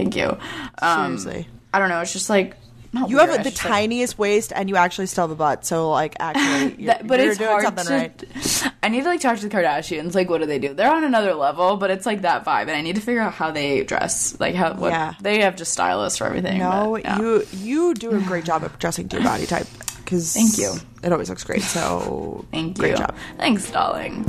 [0.02, 0.36] Thank you.
[0.80, 1.48] Um, Seriously.
[1.74, 2.00] I don't know.
[2.00, 2.56] It's just like
[2.92, 5.64] You weird, have the just, like- tiniest waist, and you actually still have a butt.
[5.66, 7.92] So, like, actually, you're, that- but you're it's doing hard something to.
[7.92, 8.72] right.
[8.82, 10.14] I need to like talk to the Kardashians.
[10.14, 10.72] Like, what do they do?
[10.74, 13.34] They're on another level, but it's like that vibe, and I need to figure out
[13.34, 14.38] how they dress.
[14.40, 15.14] Like, how what Yeah.
[15.20, 16.58] they have just stylists for everything.
[16.58, 17.18] No, but, yeah.
[17.18, 19.66] you you do a great job at dressing to your body type.
[19.98, 20.72] Because Thank you.
[21.04, 21.62] It always looks great.
[21.62, 23.14] So Thank you, great job.
[23.38, 24.24] Thanks, darling.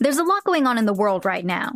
[0.00, 1.70] There's a lot going on in the world right now,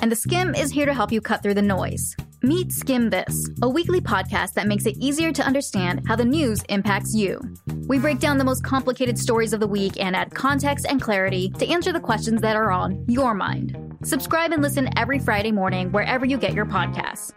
[0.00, 2.16] and the Skimm is here to help you cut through the noise.
[2.42, 6.62] Meet Skimm This, a weekly podcast that makes it easier to understand how the news
[6.70, 7.38] impacts you.
[7.86, 11.50] We break down the most complicated stories of the week and add context and clarity
[11.58, 13.76] to answer the questions that are on your mind.
[14.04, 17.34] Subscribe and listen every Friday morning wherever you get your podcasts.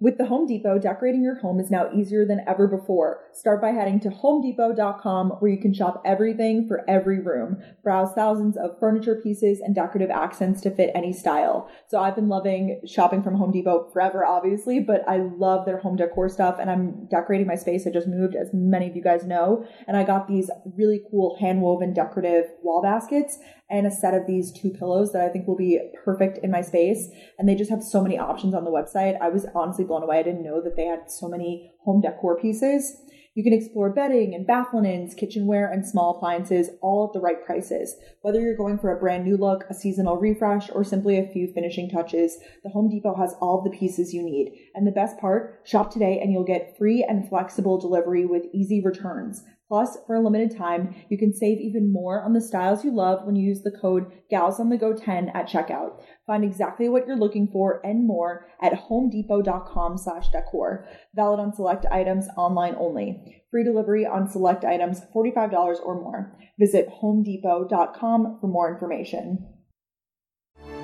[0.00, 3.24] With the Home Depot, decorating your home is now easier than ever before.
[3.32, 7.60] Start by heading to homedepot.com where you can shop everything for every room.
[7.82, 11.68] Browse thousands of furniture pieces and decorative accents to fit any style.
[11.88, 15.96] So I've been loving shopping from Home Depot forever, obviously, but I love their home
[15.96, 17.84] decor stuff and I'm decorating my space.
[17.84, 21.36] I just moved, as many of you guys know, and I got these really cool
[21.40, 23.38] hand woven decorative wall baskets
[23.70, 26.62] and a set of these two pillows that I think will be perfect in my
[26.62, 27.08] space.
[27.38, 29.20] And they just have so many options on the website.
[29.20, 30.18] I was honestly blown away.
[30.18, 32.96] I didn't know that they had so many home decor pieces.
[33.38, 37.44] You can explore bedding and bath linens, kitchenware, and small appliances all at the right
[37.46, 37.94] prices.
[38.22, 41.52] Whether you're going for a brand new look, a seasonal refresh, or simply a few
[41.52, 44.58] finishing touches, the Home Depot has all the pieces you need.
[44.74, 48.80] And the best part, shop today and you'll get free and flexible delivery with easy
[48.84, 49.44] returns.
[49.68, 53.26] Plus, for a limited time, you can save even more on the styles you love
[53.26, 56.00] when you use the code GalsOnTheGo10 at checkout.
[56.26, 60.86] Find exactly what you're looking for and more at homedepot.com slash decor.
[61.14, 63.42] Valid on select items online only.
[63.50, 65.52] Free delivery on select items $45
[65.84, 66.38] or more.
[66.58, 69.46] Visit homedepot.com for more information.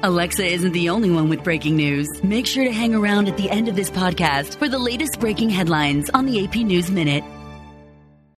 [0.03, 2.23] Alexa isn't the only one with breaking news.
[2.23, 5.49] Make sure to hang around at the end of this podcast for the latest breaking
[5.49, 7.25] headlines on the AP News Minute.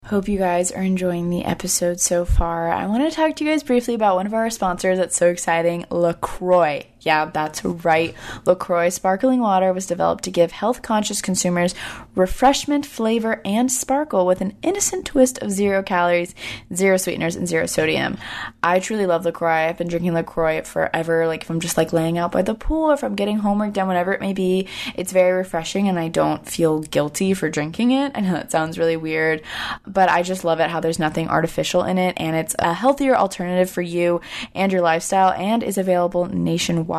[0.07, 2.71] Hope you guys are enjoying the episode so far.
[2.71, 5.27] I want to talk to you guys briefly about one of our sponsors that's so
[5.27, 6.85] exciting, LaCroix.
[7.01, 8.15] Yeah, that's right.
[8.47, 11.75] LaCroix sparkling water was developed to give health conscious consumers
[12.17, 16.35] refreshment, flavor, and sparkle with an innocent twist of zero calories,
[16.75, 18.17] zero sweeteners, and zero sodium.
[18.63, 19.69] I truly love LaCroix.
[19.69, 21.27] I've been drinking LaCroix forever.
[21.27, 23.75] Like if I'm just like laying out by the pool or if I'm getting homework
[23.75, 27.93] done, whatever it may be, it's very refreshing and I don't feel guilty for drinking
[27.93, 28.13] it.
[28.15, 29.43] I know that sounds really weird,
[29.87, 33.17] but I just love it how there's nothing artificial in it and it's a healthier
[33.17, 34.23] alternative for you
[34.55, 36.96] and your lifestyle and is available nationwide.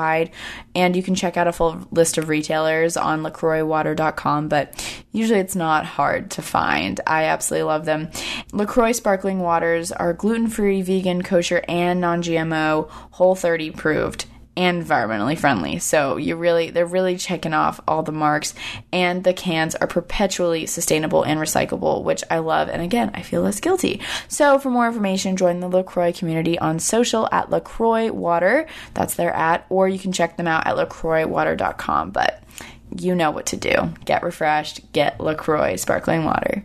[0.75, 5.55] And you can check out a full list of retailers on lacroixwater.com, but usually it's
[5.55, 6.99] not hard to find.
[7.07, 8.09] I absolutely love them.
[8.53, 14.25] LaCroix sparkling waters are gluten free, vegan, kosher, and non GMO, whole 30 proved
[14.57, 15.77] and environmentally friendly.
[15.79, 18.55] So you really they're really checking off all the marks
[18.91, 23.43] and the cans are perpetually sustainable and recyclable, which I love and again, I feel
[23.43, 24.01] less guilty.
[24.27, 28.65] So for more information, join the LaCroix community on social at LaCroix Water.
[28.95, 32.43] That's their at or you can check them out at lacroixwater.com, but
[32.97, 33.93] you know what to do.
[34.05, 36.63] Get refreshed, get LaCroix sparkling water.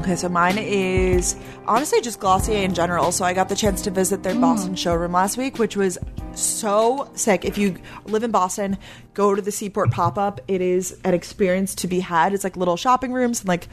[0.00, 3.12] Okay, so mine is honestly just Glossier in general.
[3.12, 5.98] So I got the chance to visit their Boston showroom last week, which was
[6.34, 7.44] so sick.
[7.44, 8.78] If you live in Boston,
[9.12, 10.40] go to the Seaport pop up.
[10.48, 12.32] It is an experience to be had.
[12.32, 13.68] It's like little shopping rooms and like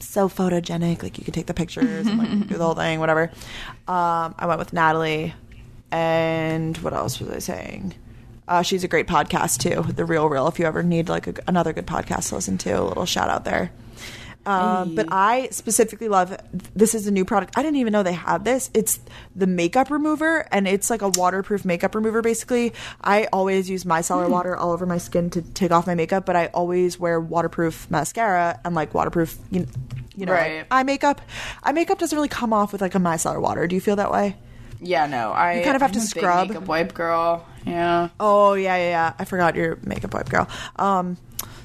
[0.00, 1.02] so photogenic.
[1.02, 3.30] Like you can take the pictures and like do the whole thing, whatever.
[3.88, 5.34] Um, I went with Natalie,
[5.90, 7.94] and what else was I saying?
[8.48, 10.48] Uh, she's a great podcast too, The Real Real.
[10.48, 13.30] If you ever need like a, another good podcast to listen to, a little shout
[13.30, 13.70] out there.
[14.46, 16.36] Um, But I specifically love
[16.74, 17.54] this is a new product.
[17.58, 18.70] I didn't even know they had this.
[18.74, 18.98] It's
[19.36, 22.22] the makeup remover, and it's like a waterproof makeup remover.
[22.22, 22.72] Basically,
[23.02, 26.36] I always use micellar water all over my skin to take off my makeup, but
[26.36, 29.66] I always wear waterproof mascara and like waterproof, you,
[30.16, 30.66] you know, like, Right.
[30.70, 31.20] eye makeup.
[31.62, 33.66] Eye makeup doesn't really come off with like a micellar water.
[33.66, 34.36] Do you feel that way?
[34.80, 36.48] Yeah, no, I You kind of have I'm to scrub.
[36.48, 37.46] makeup wipe girl.
[37.66, 38.08] Yeah.
[38.18, 39.12] Oh yeah, yeah, yeah.
[39.18, 40.48] I forgot your makeup wipe girl.
[40.76, 41.18] Um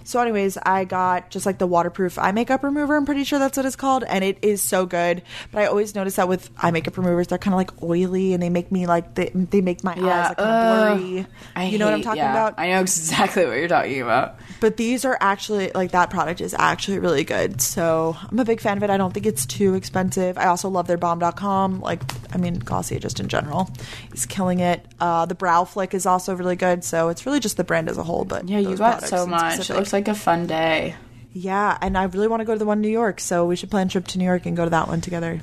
[0.06, 3.58] so anyways, I got just like the waterproof eye makeup remover, I'm pretty sure that's
[3.58, 5.24] what it's called, and it is so good.
[5.52, 8.42] But I always notice that with eye makeup removers, they're kind of like oily and
[8.42, 10.50] they make me like they, they make my eyes like kind
[10.94, 11.28] of blurry.
[11.56, 12.60] I you know what I'm talking yeah, about?
[12.60, 14.38] I know exactly what you're talking about.
[14.60, 17.60] But these are actually like that product is actually really good.
[17.60, 18.90] So I'm a big fan of it.
[18.90, 20.38] I don't think it's too expensive.
[20.38, 21.82] I also love their Balm Dotcom.
[21.82, 22.02] Like,
[22.34, 23.70] I mean, Glossier just in general
[24.14, 24.86] is killing it.
[25.00, 26.84] Uh, the Brow Flick is also really good.
[26.84, 28.24] So it's really just the brand as a whole.
[28.24, 29.70] But Yeah, you got so much.
[29.70, 30.96] It looks like a fun day.
[31.32, 33.20] Yeah, and I really want to go to the one in New York.
[33.20, 35.42] So we should plan a trip to New York and go to that one together.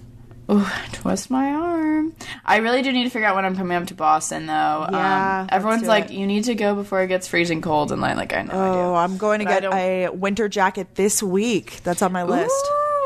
[0.51, 2.15] Ooh, twist my arm.
[2.45, 4.87] I really do need to figure out when I'm coming up to Boston, though.
[4.91, 6.12] Yeah, um, everyone's like, it.
[6.12, 8.95] you need to go before it gets freezing cold, and I'm like, I know Oh,
[8.95, 11.81] I I'm going to But get a winter jacket this week.
[11.85, 12.55] That's on my list.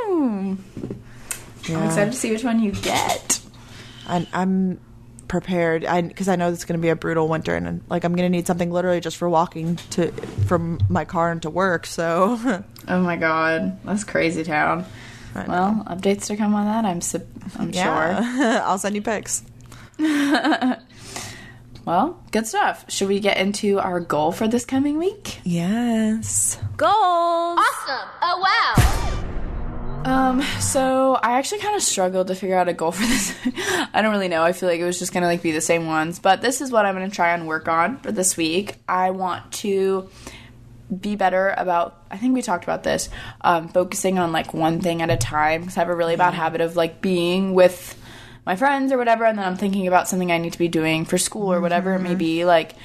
[0.09, 0.59] Ooh.
[1.69, 1.79] Yeah.
[1.79, 3.41] I'm excited to see which one you get.
[4.09, 4.81] and I'm
[5.29, 8.31] prepared because I, know it's going to be a brutal winter and like I'm going
[8.31, 10.13] to need something literally just for walking to
[10.47, 11.87] from my car into work.
[11.87, 12.39] So
[12.89, 14.85] Oh my god, that's crazy town.
[15.35, 16.87] Well, updates to come on that.
[16.87, 17.27] I'm su-
[17.59, 17.83] I'm sure.
[17.85, 19.43] I'll send you pics.
[21.87, 22.85] Well, good stuff.
[22.91, 25.39] Should we get into our goal for this coming week?
[25.45, 26.59] Yes.
[26.77, 26.91] Goals.
[26.93, 28.09] Awesome.
[28.23, 29.36] Oh, wow.
[30.07, 33.35] Um, so I actually kind of struggled to figure out a goal for this.
[33.93, 34.45] I don't really know.
[34.45, 36.71] I feel like it was just gonna like be the same ones, but this is
[36.71, 38.77] what I'm gonna try and work on for this week.
[38.89, 40.09] I want to
[40.97, 42.05] be better about.
[42.09, 43.09] I think we talked about this.
[43.41, 46.35] Um, focusing on like one thing at a time because I have a really bad
[46.35, 48.01] habit of like being with
[48.47, 51.05] my friends or whatever, and then I'm thinking about something I need to be doing
[51.05, 52.45] for school or whatever it may be.
[52.45, 52.77] Like,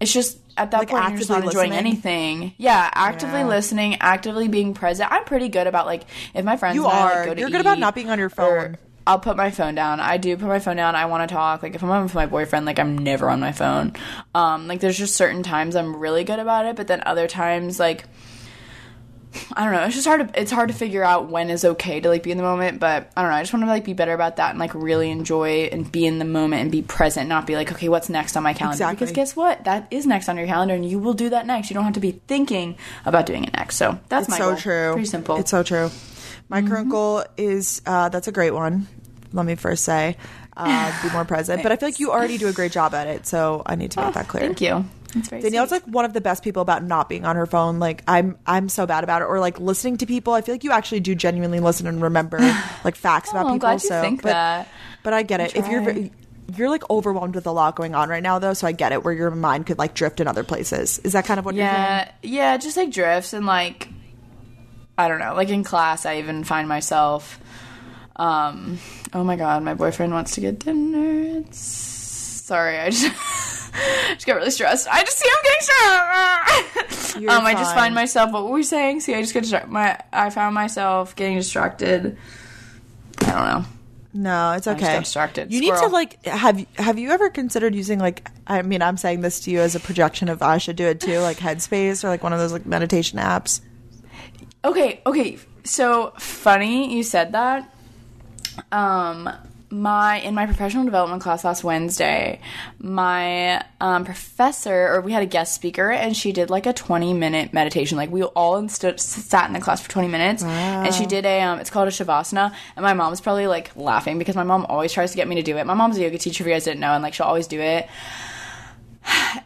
[0.00, 1.92] it's just at that Like point you're just not enjoying listening?
[1.92, 2.54] anything.
[2.58, 3.46] Yeah, actively Yeah.
[3.46, 5.10] listening, actively being present.
[5.12, 6.04] I'm pretty good about like
[6.34, 7.24] if my friends You and I, like, are.
[7.34, 8.76] go You're good about not being on your phone.
[9.08, 10.00] I'll put my phone down.
[10.00, 10.96] I do put my phone down.
[10.96, 11.62] I want to talk.
[11.62, 13.92] Like if I'm with my boyfriend, like I'm never on my phone.
[14.34, 17.78] Um, like there's just certain times I'm really good about it, but then other times
[17.78, 18.04] like
[19.52, 19.84] I don't know.
[19.84, 22.30] It's just hard to it's hard to figure out when is okay to like be
[22.30, 23.36] in the moment, but I don't know.
[23.36, 26.06] I just want to like be better about that and like really enjoy and be
[26.06, 28.74] in the moment and be present, not be like, okay, what's next on my calendar?
[28.74, 29.06] Exactly.
[29.06, 29.64] Because guess what?
[29.64, 31.70] That is next on your calendar and you will do that next.
[31.70, 33.76] You don't have to be thinking about doing it next.
[33.76, 34.56] So that's It's my so goal.
[34.58, 34.92] true.
[34.92, 35.36] Pretty simple.
[35.36, 35.90] It's so true.
[36.48, 36.68] My Mm-hmm.
[36.68, 38.86] current goal is uh, that's a great one.
[39.32, 40.16] Let me first say,
[40.56, 41.62] uh, be more present.
[41.62, 43.90] But I feel like you already do a great job at it, so I need
[43.92, 44.44] to make that clear.
[44.44, 44.84] Oh, Thank you.
[45.12, 45.70] Danielle's sweet.
[45.70, 47.78] like one of the best people about not being on her phone.
[47.78, 49.26] Like I'm, I'm so bad about it.
[49.26, 50.32] Or like listening to people.
[50.32, 52.38] I feel like you actually do genuinely listen and remember
[52.84, 53.68] like facts Oh, about I'm people.
[53.68, 54.68] glad you so, think but, that.
[55.02, 55.56] but I get it.
[55.56, 56.10] If you're,
[56.56, 58.52] you're like overwhelmed with a lot going on right now, though.
[58.52, 59.04] So I get it.
[59.04, 60.98] Where your mind could like drift in other places.
[61.00, 63.88] Is that kind of what you're yeah, yeah, just like drifts and like
[64.98, 67.38] I don't know, like in class I even find myself
[68.16, 68.78] um
[69.12, 71.40] oh my god, my boyfriend wants to get dinner.
[71.40, 73.65] It's sorry, I just
[74.14, 74.88] just get really stressed.
[74.88, 77.16] I just see I'm getting stressed.
[77.16, 79.00] Um I just find myself what were we saying?
[79.00, 79.70] See, I just get distracted.
[79.70, 82.18] My I found myself getting distracted.
[83.20, 83.64] I don't know.
[84.16, 84.80] No, it's okay.
[84.80, 85.52] got distracted.
[85.52, 89.20] You need to like have have you ever considered using like I mean I'm saying
[89.20, 92.08] this to you as a projection of I should do it too like Headspace or
[92.08, 93.60] like one of those like meditation apps.
[94.64, 95.38] Okay, okay.
[95.64, 97.72] So funny you said that.
[98.72, 99.30] Um,
[99.70, 102.40] my in my professional development class last Wednesday,
[102.78, 107.12] my um, professor or we had a guest speaker and she did like a 20
[107.14, 107.96] minute meditation.
[107.96, 111.40] Like we all inst- sat in the class for 20 minutes and she did a
[111.40, 114.92] um, it's called a shavasana and my mom's probably like laughing because my mom always
[114.92, 115.66] tries to get me to do it.
[115.66, 117.60] My mom's a yoga teacher if you guys didn't know and like she'll always do
[117.60, 117.88] it.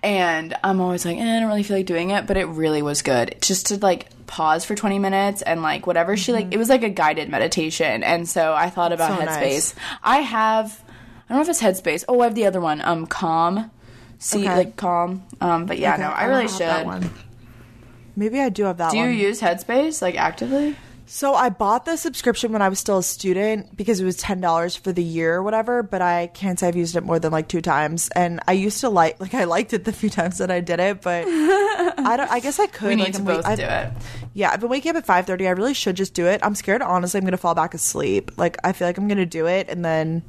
[0.02, 2.80] And I'm always like, eh, I don't really feel like doing it, but it really
[2.82, 3.36] was good.
[3.42, 6.82] Just to like pause for 20 minutes and like whatever she like, it was like
[6.82, 8.02] a guided meditation.
[8.02, 9.26] And so I thought about So Headspace.
[9.26, 9.74] nice.
[10.02, 12.04] I have, I don't know if it's Headspace.
[12.08, 13.70] Oh, I have the other one, um, Calm.
[14.18, 14.54] See, Okay.
[14.56, 15.22] like Calm.
[15.40, 16.86] Um, but yeah, Okay, no, I, don't really should.
[16.86, 17.10] one.
[18.16, 19.06] Maybe I do have that one.
[19.08, 20.76] Do you use Headspace like actively?
[21.12, 24.40] So I bought the subscription when I was still a student because it was ten
[24.40, 25.82] dollars for the year or whatever.
[25.82, 28.08] But I can't say I've used it more than like two times.
[28.14, 30.78] And I used to like like I liked it the few times that I did
[30.78, 32.30] it, but I don't.
[32.30, 32.90] I guess I could.
[32.90, 33.92] We need like, to I'm wait- both I've- do it.
[34.34, 35.48] Yeah, I've been waking up at five thirty.
[35.48, 36.40] I really should just do it.
[36.44, 36.80] I'm scared.
[36.80, 38.30] Honestly, I'm gonna fall back asleep.
[38.38, 40.22] Like I feel like I'm gonna do it, and then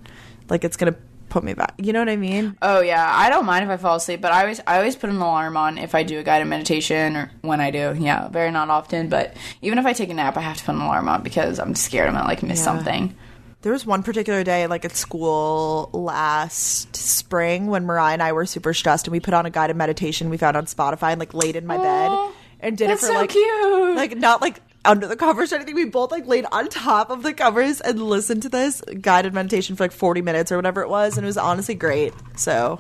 [0.50, 0.96] like it's gonna
[1.32, 1.74] put me back.
[1.78, 2.56] You know what I mean?
[2.62, 5.10] Oh yeah, I don't mind if I fall asleep, but I always I always put
[5.10, 7.96] an alarm on if I do a guided meditation or when I do.
[8.00, 10.76] Yeah, very not often, but even if I take a nap, I have to put
[10.76, 12.66] an alarm on because I'm scared I'm gonna like miss Yeah.
[12.66, 13.16] something.
[13.64, 18.46] There was one particular day, like at school last spring, when Mariah and I were
[18.46, 21.34] super stressed, and we put on a guided meditation we found on Spotify and like
[21.34, 22.12] laid in my bed
[22.60, 23.96] and did that's it for so like cute.
[23.96, 25.76] like not like under the covers or anything.
[25.76, 29.76] We both like laid on top of the covers and listened to this guided meditation
[29.76, 32.14] for like forty minutes or whatever it was, and it was honestly great.
[32.36, 32.80] So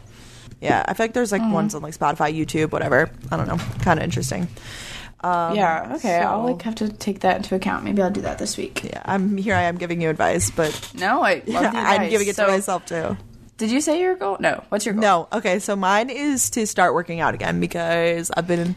[0.61, 1.51] yeah, I feel like there's like Mm.
[1.51, 3.09] ones on like Spotify, YouTube, whatever.
[3.31, 4.47] I don't know, kind of interesting.
[5.23, 7.83] Um, yeah, okay, I'll like have to take that into account.
[7.83, 8.83] Maybe I'll do that this week.
[8.83, 9.53] Yeah, I'm here.
[9.53, 12.51] I am giving you advice, but No, I love the I'm giving it So, to
[12.51, 13.17] myself too.
[13.57, 14.37] Did you say your goal?
[14.39, 14.63] No.
[14.69, 15.01] What's your goal?
[15.03, 15.27] No.
[15.33, 15.59] Okay.
[15.59, 18.75] So mine is to start working out again because I've been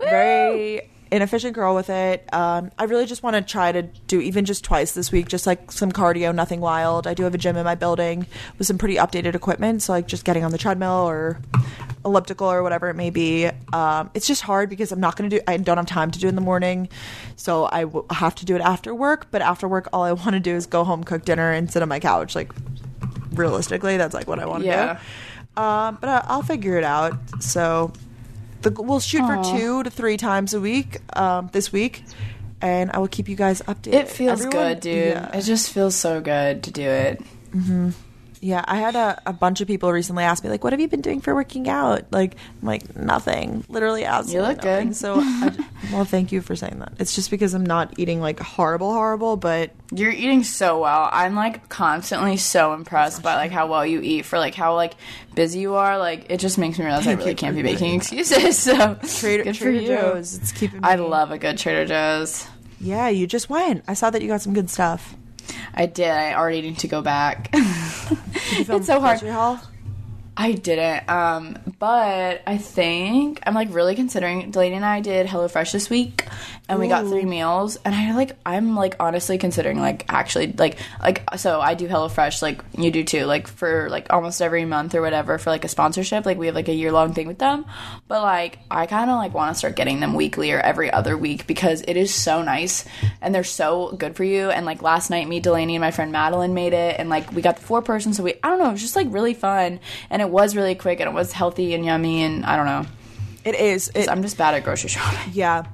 [0.00, 2.32] a very inefficient girl with it.
[2.32, 5.46] Um, I really just want to try to do even just twice this week, just
[5.46, 7.06] like some cardio, nothing wild.
[7.06, 8.26] I do have a gym in my building
[8.58, 11.40] with some pretty updated equipment, so like just getting on the treadmill or
[12.04, 13.48] elliptical or whatever it may be.
[13.72, 15.42] Um, it's just hard because I'm not going to do.
[15.48, 16.88] I don't have time to do it in the morning,
[17.36, 19.28] so I w- have to do it after work.
[19.30, 21.82] But after work, all I want to do is go home, cook dinner, and sit
[21.82, 22.34] on my couch.
[22.34, 22.52] Like
[23.32, 24.94] realistically, that's like what I want to Yeah.
[25.56, 25.62] do.
[25.62, 27.14] Um, but I, I'll figure it out.
[27.40, 27.92] So
[28.62, 29.42] the, we'll shoot Aw.
[29.42, 32.02] for two to three times a week um, this week,
[32.60, 33.94] and I will keep you guys updated.
[33.94, 34.94] It feels Everyone- good, dude.
[35.14, 35.36] Yeah.
[35.36, 37.22] It just feels so good to do it.
[38.40, 40.88] Yeah, I had a, a bunch of people recently ask me like, "What have you
[40.88, 44.86] been doing for working out?" Like, I'm like nothing, literally absolutely You look good.
[44.86, 44.92] nothing.
[44.94, 45.56] So, I,
[45.92, 46.92] well, thank you for saying that.
[46.98, 51.08] It's just because I'm not eating like horrible, horrible, but You're eating so well.
[51.12, 54.74] I'm like constantly so impressed oh by like how well you eat for like how
[54.74, 54.94] like
[55.34, 55.98] busy you are.
[55.98, 58.58] Like it just makes me realize I really can't be making excuses.
[58.68, 59.86] So Trader, good for Trader you.
[59.88, 60.80] Joe's, it's keeping.
[60.80, 62.46] Me, I love a good Trader Joe's.
[62.80, 63.82] Yeah, you just went.
[63.88, 65.16] I saw that you got some good stuff.
[65.74, 66.08] I did.
[66.08, 67.50] I already need to go back.
[67.54, 69.20] it's so hard.
[69.20, 69.60] haul?
[70.36, 71.08] I didn't.
[71.10, 74.52] Um, but I think I'm like really considering.
[74.52, 76.26] Delaney and I did HelloFresh this week,
[76.68, 77.78] and we got three meals.
[77.84, 82.42] And I like I'm like honestly considering like actually like like so I do HelloFresh
[82.42, 85.68] like you do too like for like almost every month or whatever for like a
[85.68, 86.26] sponsorship.
[86.26, 87.64] Like we have like a year long thing with them.
[88.06, 91.16] But like I kind of like want to start getting them weekly or every other
[91.16, 92.84] week because it is so nice
[93.22, 94.50] and they're so good for you.
[94.50, 97.42] And like last night, me, Delaney, and my friend Madeline made it, and like we
[97.42, 98.12] got the four person.
[98.12, 100.74] So we I don't know, it was just like really fun, and it was really
[100.74, 102.86] quick, and it was healthy and yummy, and I don't know.
[103.44, 103.90] It is.
[103.94, 105.32] It, I'm just bad at grocery shopping.
[105.32, 105.64] Yeah.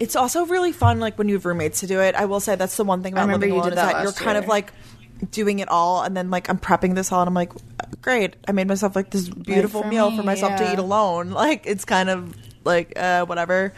[0.00, 2.14] It's also really fun, like when you have roommates to do it.
[2.14, 4.12] I will say that's the one thing about living you alone is that that you're
[4.12, 4.72] kind of like
[5.30, 7.52] doing it all, and then like I'm prepping this all, and I'm like,
[8.02, 11.30] great, I made myself like this beautiful for meal me, for myself to eat alone.
[11.38, 12.34] Like it's kind of
[12.64, 13.72] like uh, whatever.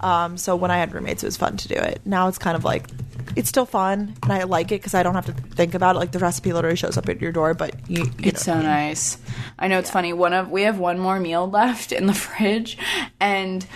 [0.00, 2.00] Um, so when I had roommates, it was fun to do it.
[2.04, 2.88] Now it's kind of like
[3.36, 5.98] it's still fun, and I like it because I don't have to think about it.
[5.98, 8.62] Like the recipe literally shows up at your door, but you, you It's know, so
[8.62, 9.18] nice.
[9.58, 10.12] I know it's funny.
[10.12, 12.78] One of we have one more meal left in the fridge,
[13.18, 13.66] and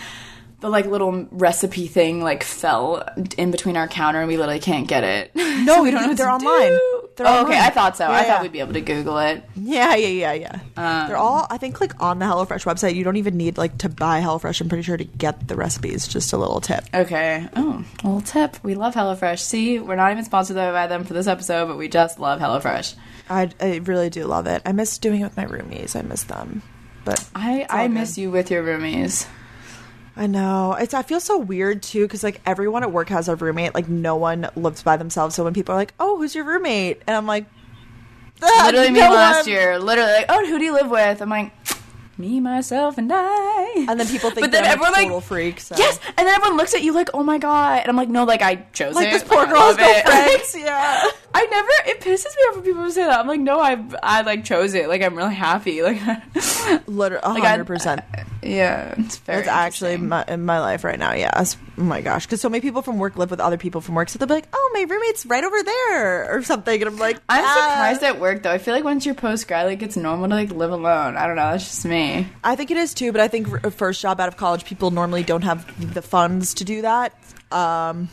[0.61, 3.07] the like little recipe thing like fell
[3.37, 5.31] in between our counter, and we literally can't get it.
[5.59, 6.71] No, we don't know they're online.
[6.71, 7.09] do.
[7.17, 7.59] They're oh, okay.
[7.59, 8.07] I thought so.
[8.07, 9.43] I Yeah, thought we'd be able to Google it.
[9.57, 10.61] Yeah, yeah, yeah, yeah.
[10.77, 12.95] Um, They're all, I think, like on the HelloFresh website.
[12.95, 14.61] You don't even need like to buy HelloFresh.
[14.61, 16.07] I'm pretty sure to get the recipes.
[16.07, 16.85] Just a little tip.
[16.95, 17.47] Okay.
[17.57, 18.57] Oh, a little tip.
[18.63, 19.41] We love HelloFresh.
[19.41, 22.95] See, we're not even sponsored by them for this episode, but we just love HelloFresh.
[23.29, 24.63] I, I really do love it.
[24.65, 25.97] I miss doing it with my roomies.
[25.97, 26.63] I miss them,
[27.05, 27.95] but I I good.
[27.95, 29.27] miss you with your roomies.
[30.19, 30.93] I know it's.
[30.95, 33.75] I feel so weird too because like everyone at work has a roommate.
[33.75, 35.35] Like no one lives by themselves.
[35.37, 37.47] So when people are like, "Oh, who's your roommate?" and I'm like,
[38.43, 39.79] "Ah, Literally me no last one." year.
[39.79, 41.23] Literally like, oh, who do you live with?
[41.23, 41.53] I'm like,
[42.19, 43.87] me, myself, and I.
[43.89, 45.61] And then people think But then everyone, a like- total freak.
[45.61, 45.77] So.
[45.79, 48.25] Yes, and then everyone looks at you like, "Oh my god!" And I'm like, "No,
[48.25, 49.13] like I chose Like it.
[49.13, 50.57] this poor I girl's love no it." friends.
[50.65, 51.11] Yeah.
[51.33, 51.69] I never.
[51.87, 53.21] It pisses me off when people say that.
[53.21, 54.89] I'm like, "No, I, I like chose it.
[54.89, 55.81] Like I'm really happy.
[55.83, 56.01] Like,
[56.89, 58.01] Literally, Like, hundred percent.
[58.49, 59.41] Yeah, it's very.
[59.41, 61.13] It's actually my, in my life right now.
[61.13, 61.57] Yes.
[61.77, 62.27] Oh my gosh.
[62.27, 64.35] Because so many people from work live with other people from work, so they'll be
[64.35, 68.03] like, "Oh, my roommate's right over there," or something, and I'm like, I'm "Ah." surprised
[68.03, 68.53] at work though.
[68.53, 71.17] I feel like once you're post grad, like it's normal to like live alone.
[71.17, 71.51] I don't know.
[71.51, 72.27] That's just me.
[72.43, 75.23] I think it is too, but I think first job out of college, people normally
[75.23, 77.15] don't have the funds to do that.
[77.53, 78.09] Um,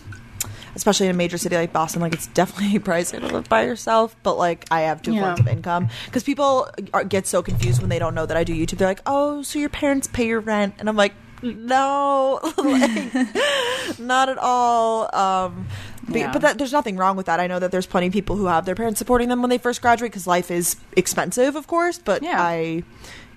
[0.75, 4.15] especially in a major city like Boston, like it's definitely pricey to live by yourself.
[4.23, 5.21] But like, I have two Yeah.
[5.21, 8.43] forms of income because people are, get so confused when they don't know that I
[8.43, 8.77] do YouTube.
[8.77, 13.13] They're like, "Oh, so your parents pay your rent?" And I'm like, "No, like,
[13.99, 15.67] not at all." Um,
[16.07, 16.31] but, Yeah.
[16.31, 17.39] but that, there's nothing wrong with that.
[17.39, 19.57] I know that there's plenty of people who have their parents supporting them when they
[19.57, 21.97] first graduate because life is expensive, of course.
[21.97, 22.39] But Yeah.
[22.41, 22.83] I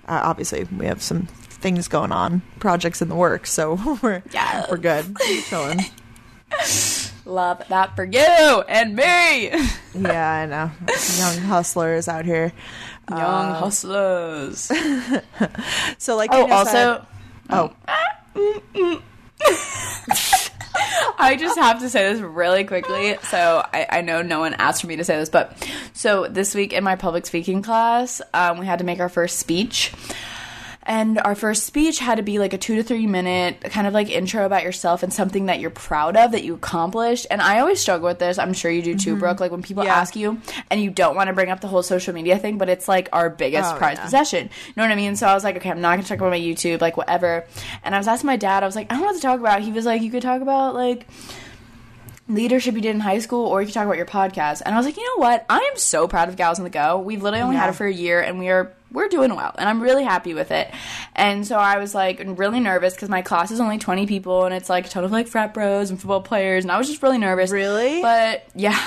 [0.07, 1.27] uh, obviously we have some
[1.61, 4.65] things going on, projects in the works, so we're Yeah.
[4.69, 5.15] we're good,
[5.49, 5.79] chilling.
[7.29, 9.03] Love that for you and me,
[9.93, 10.71] Yeah, I know,
[11.17, 12.51] young hustlers out here.
[13.09, 14.71] young hustlers.
[15.99, 17.05] So like, Oh, also, said-
[17.51, 17.73] oh,
[21.21, 23.17] I just have to say this really quickly.
[23.23, 25.55] So I, I know no one asked for me to say this, but
[25.93, 29.37] so this week in my public speaking class, um, we had to make our first
[29.39, 29.91] speech.
[30.89, 33.93] And our first speech had to be like a two to three minute kind of
[33.93, 37.27] like intro about yourself and something that you're proud of that you accomplished.
[37.29, 38.39] And I always struggle with this.
[38.39, 39.19] I'm sure you do too, mm-hmm.
[39.19, 39.39] Brooke.
[39.39, 39.93] Like when people Yeah.
[39.95, 42.69] ask you and you don't want to bring up the whole social media thing, but
[42.69, 44.05] it's like our biggest Oh, prized yeah.
[44.05, 44.49] possession.
[44.67, 45.15] You know what I mean?
[45.15, 47.45] So I was like, okay, I'm not going to talk about my YouTube, like whatever.
[47.83, 49.39] And I was asking my dad, I was like, I don't know what to talk
[49.39, 49.61] about.
[49.61, 51.05] He was like, you could talk about like
[52.27, 54.77] leadership you did in high school or you could talk about your podcast and i
[54.77, 57.23] was like you know what i am so proud of gals on the go we've
[57.23, 59.81] literally only had it for a year and we are we're doing well and i'm
[59.81, 60.71] really happy with it.
[61.15, 64.53] And so i was like really nervous because my class is only 20 people and
[64.53, 67.03] it's like a ton of like frat bros and football players and i was just
[67.03, 67.51] really nervous.
[67.51, 68.01] Really?
[68.01, 68.79] but yeah.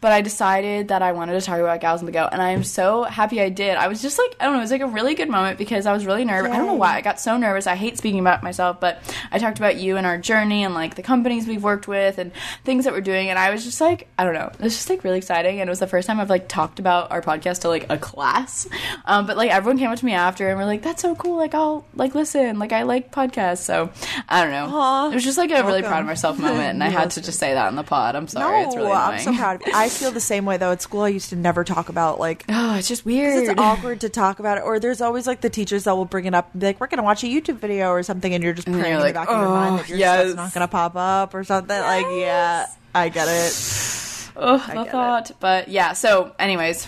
[0.00, 2.50] But i decided that i wanted to talk about gals on the go and i
[2.50, 3.76] am so happy i did.
[3.76, 5.86] I was just like i don't know it was like a really good moment because
[5.86, 6.52] i was really nervous.
[6.52, 6.96] I don't know why.
[6.96, 7.66] I got so nervous.
[7.66, 10.94] I hate speaking about myself but i talked about you and our journey and like
[10.94, 12.32] the companies we've worked with and
[12.64, 14.50] things that we're doing and i was just like i don't know.
[14.52, 16.78] It was just like really exciting and it was the first time i've like talked
[16.78, 18.68] about our podcast to like a class.
[19.04, 21.36] Um, but like everyone came up to me after and were like that's so cool
[21.36, 23.88] like i'll like listen like i like podcasts so
[24.28, 25.10] i don't know Aw.
[25.12, 27.38] it was just like a really proud of myself moment and i had to just
[27.38, 29.66] say that on the pod i'm sorry no, it's really annoying I'm so proud of
[29.68, 29.72] you.
[29.72, 30.72] I feel the same way though.
[30.72, 32.44] At school, I used to never talk about like.
[32.48, 35.50] oh it's just weird It's awkward to talk about it, or there's always like the
[35.50, 37.90] teachers that will bring it up and be like, "We're gonna watch a YouTube video
[37.90, 39.76] or something," and you're just praying you're in the like, back of your mind "Oh,
[39.78, 41.78] that your yes." stuff's not gonna pop up or something.
[41.78, 43.96] Like, yeah, I get it.
[44.36, 45.32] Oh, I the thought.
[45.40, 46.86] But yeah, so anyways,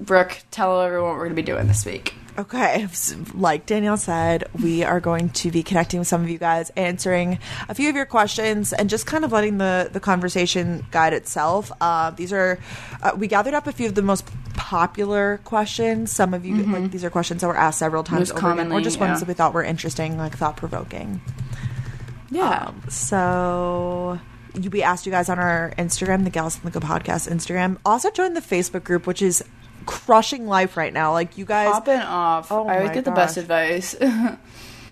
[0.00, 2.14] Brooke, tell everyone what we're going to be doing this week.
[2.38, 2.86] Okay,
[3.34, 7.38] like Danielle said, we are going to be connecting with some of you guys, answering
[7.70, 11.72] a few of your questions, and just kind of letting the the conversation guide itself.
[11.80, 12.58] Uh, these are
[13.02, 16.12] uh, we gathered up a few of the most popular questions.
[16.12, 18.50] Some of you like these are questions that were asked several times, Most over again,
[18.50, 19.08] or commonly, just yeah.
[19.08, 21.22] ones that we thought were interesting, like thought provoking.
[22.30, 22.66] Yeah.
[22.66, 24.20] Um, so
[24.70, 27.78] we asked you guys on our Instagram, the Gals on the Go podcast Instagram.
[27.84, 29.42] Also join the Facebook group, which is
[29.86, 31.12] crushing life right now.
[31.12, 32.50] Like you guys Popping off.
[32.52, 33.94] Oh I always get the best advice.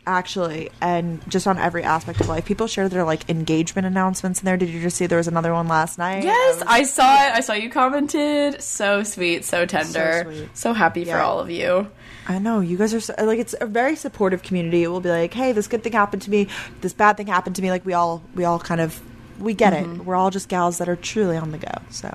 [0.07, 4.45] actually and just on every aspect of life people share their like engagement announcements in
[4.45, 7.27] there did you just see there was another one last night yes, was- I saw
[7.27, 7.33] it.
[7.33, 8.61] I saw you commented.
[8.61, 10.49] So sweet, so tender.
[10.53, 10.77] So, sweet.
[10.77, 11.91] happy for all of you.
[12.29, 15.09] I know you guys are so, like it's a very supportive community it will be
[15.09, 16.49] like hey this good thing happened to me
[16.83, 19.01] this bad thing happened to me like we all we all kind of
[19.39, 20.01] we get Mm-hmm.
[20.01, 22.15] it we're all just gals that are truly on the go so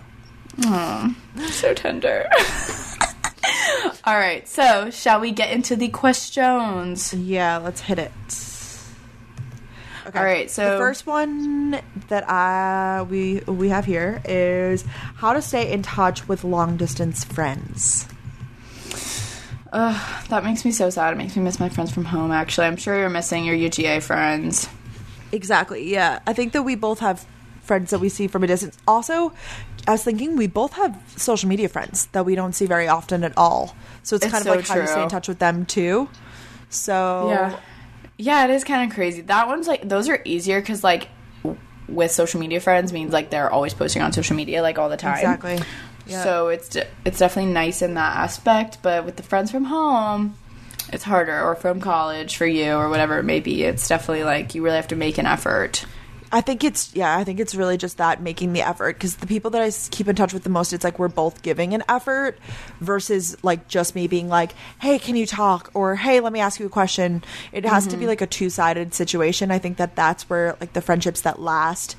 [1.52, 2.30] So tender.
[4.06, 7.14] all right, so shall we get into the questions?
[7.14, 8.12] yeah let's hit it
[10.08, 11.80] okay All right, so- the first one
[12.10, 14.84] that I we we have here is
[15.16, 18.08] how to stay in touch with long distance friends
[19.72, 21.14] Ugh, that makes me so sad.
[21.14, 22.66] It makes me miss my friends from home, actually.
[22.66, 24.68] I'm sure you're missing your UGA friends.
[25.32, 25.92] Exactly.
[25.92, 26.22] Yeah.
[26.26, 27.24] I think that we both have
[27.62, 28.76] friends that we see from a distance.
[28.88, 29.32] Also,
[29.90, 33.24] I was thinking we both have social media friends that we don't see very often
[33.24, 33.76] at all.
[34.04, 36.08] So it's, It's kind of so like how you stay in touch with them too.
[36.70, 37.60] So Yeah.
[38.18, 39.22] Yeah, it is kind of crazy.
[39.22, 41.08] That one's like, those are easier because, like,
[41.88, 44.98] with social media friends means like they're always posting on social media like all the
[44.98, 45.16] time.
[45.16, 45.58] exactly.
[46.06, 46.24] Yeah.
[46.24, 50.36] So it's de- it's definitely nice in that aspect, but with the friends from home,
[50.94, 53.64] it's harder or from college for you or whatever it may be.
[53.64, 55.84] It's definitely like you really have to make an effort.
[56.32, 59.28] I think it's yeah, I think it's really just that making the effort because the
[59.28, 61.84] people that I keep in touch with the most, it's like we're both giving an
[61.90, 62.38] effort
[62.80, 66.60] versus like just me being like, "Hey, can you talk?" or "Hey, let me ask
[66.60, 68.10] you a question." It has to be mm-hmm.
[68.10, 69.50] like a two-sided situation.
[69.50, 71.96] I think that that's where like the friendships that last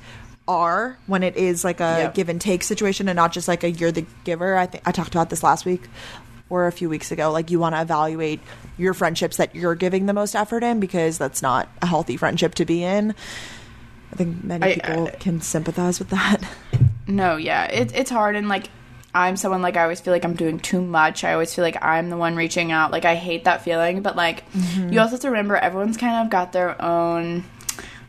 [0.47, 2.13] are when it is like a Yep.
[2.13, 4.55] give and take situation and not just like a you're the giver.
[4.55, 5.83] I think I talked about this last week
[6.49, 7.31] or a few weeks ago.
[7.31, 8.39] Like you want to evaluate
[8.77, 12.55] your friendships that you're giving the most effort in because that's not a healthy friendship
[12.55, 13.15] to be in.
[14.11, 16.37] I think many I- people can sympathize with that.
[17.07, 18.69] No, yeah, it, it's hard, and like
[19.13, 21.25] I'm someone like I always feel like I'm doing too much.
[21.25, 22.91] I always feel like I'm the one reaching out.
[22.91, 24.93] Like I hate that feeling, but like Mm-hmm.
[24.93, 27.43] you also have to remember everyone's kind of got their own.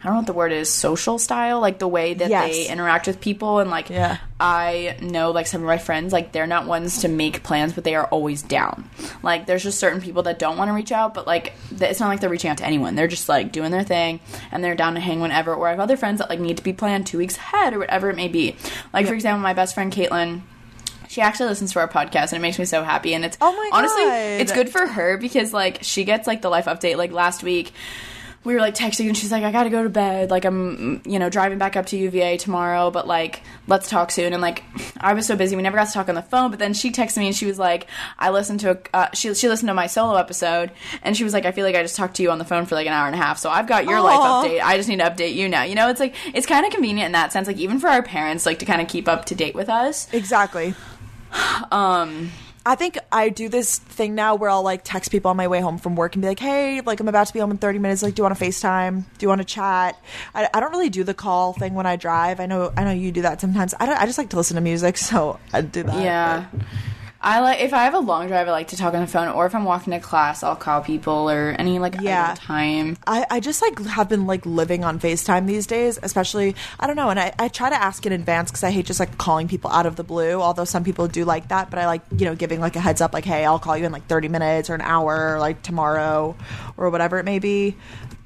[0.02, 2.50] I don't know what the word is, social style, like the way that Yes.
[2.50, 4.16] they interact with people, and like Yeah.
[4.40, 7.84] I know like some of my friends, like they're not ones to make plans, but
[7.84, 8.90] they are always down.
[9.22, 12.08] Like there's just certain people that don't want to reach out, but like it's not
[12.08, 12.96] like they're reaching out to anyone.
[12.96, 14.18] They're just like doing their thing,
[14.50, 15.54] and they're down to hang whenever.
[15.54, 17.78] Or I have other friends that like need to be planned two weeks ahead or
[17.78, 18.56] whatever it may be.
[18.92, 20.42] Like for example, my best friend Caitlin.
[21.08, 23.12] She actually listens to our podcast and it makes me so happy.
[23.12, 24.02] And it's Oh my honestly,
[24.40, 26.96] it's good for her because like she gets like the life update.
[26.96, 27.72] Like last week,
[28.44, 30.30] we were like texting and she's like, I gotta go to bed.
[30.30, 34.32] Like I'm, you know, driving back up to UVA tomorrow, but like let's talk soon.
[34.32, 34.64] And like
[34.98, 36.50] I was so busy, we never got to talk on the phone.
[36.50, 37.86] But then she texted me and she was like,
[38.18, 40.72] I listened to a, uh, she she listened to my solo episode
[41.02, 42.66] and she was like, I feel like I just talked to you on the phone
[42.66, 43.38] for like an hour and a half.
[43.38, 44.60] So I've got your life update.
[44.60, 45.62] I just need to update you now.
[45.62, 47.46] You know, it's like it's kind of convenient in that sense.
[47.46, 50.12] Like even for our parents, like to kind of keep up to date with us.
[50.12, 50.74] exactly.
[51.70, 52.30] Um,
[52.64, 55.60] I think I do this thing now where I'll like text people on my way
[55.60, 57.78] home from work and be like, "Hey, like I'm about to be home in 30
[57.80, 58.02] minutes.
[58.02, 59.02] Like, do you want to FaceTime?
[59.18, 59.98] Do you want to chat?"
[60.34, 62.38] I, I don't really do the call thing when I drive.
[62.38, 63.74] I know I know you do that sometimes.
[63.80, 63.96] I don't.
[64.00, 66.02] I just like to listen to music, so I do that.
[66.02, 66.46] Yeah.
[67.24, 69.28] I like if I have a long drive, I like to talk on the phone,
[69.28, 72.34] or if I'm walking to class, I'll call people or any like Yeah.
[72.36, 72.96] time.
[73.06, 76.96] I, I just like have been like living on FaceTime these days, especially I don't
[76.96, 79.46] know, and I, I try to ask in advance because I hate just like calling
[79.46, 80.40] people out of the blue.
[80.42, 83.00] Although some people do like that, but I like you know giving like a heads
[83.00, 85.62] up, like hey, I'll call you in like thirty minutes or an hour, or like
[85.62, 86.34] tomorrow,
[86.76, 87.76] or whatever it may be.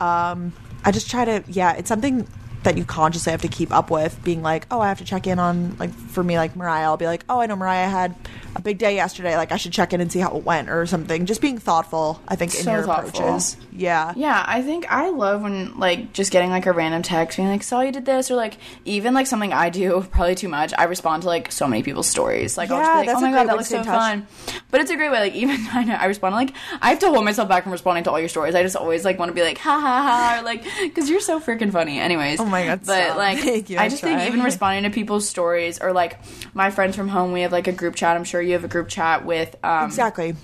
[0.00, 2.26] Um, I just try to yeah, it's something
[2.66, 5.26] that you consciously have to keep up with, being like, oh, I have to check
[5.26, 8.14] in on like for me like Mariah, I'll be like, oh, I know Mariah had
[8.54, 10.84] a big day yesterday, like I should check in and see how it went or
[10.86, 11.26] something.
[11.26, 13.20] Just being thoughtful, I think, in So your thoughtful.
[13.20, 13.56] approaches.
[13.72, 14.12] Yeah.
[14.16, 17.62] Yeah, I think I love when like just getting like a random text being like,
[17.62, 20.72] "Saw you did this," or like even like something I do probably too much.
[20.76, 22.56] I respond to like so many people's stories.
[22.56, 23.86] Like I'll just be like, "Oh my god, that looks so touch.
[23.86, 24.26] fun."
[24.70, 25.20] But it's a great way.
[25.20, 28.04] Like even I know I respond like I have to hold myself back from responding
[28.04, 28.54] to all your stories.
[28.54, 31.20] I just always like want to be like, "Ha ha ha," or like because you're
[31.20, 31.98] so freaking funny.
[32.00, 34.94] Anyways, Oh my God, But like Thank you, I I just think even responding to
[34.94, 36.18] people's stories or like
[36.54, 38.16] my friends from home, we have like a group chat.
[38.16, 40.34] I'm sure you have a group chat with um, Exactly.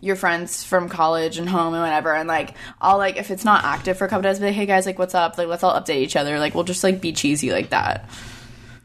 [0.00, 2.14] your friends from college and home and whatever.
[2.14, 4.66] And like I'll like if it's not active for a couple days be like hey
[4.66, 5.38] guys like what's up?
[5.38, 6.38] Like let's all update each other.
[6.38, 8.08] Like we'll just like be cheesy like that.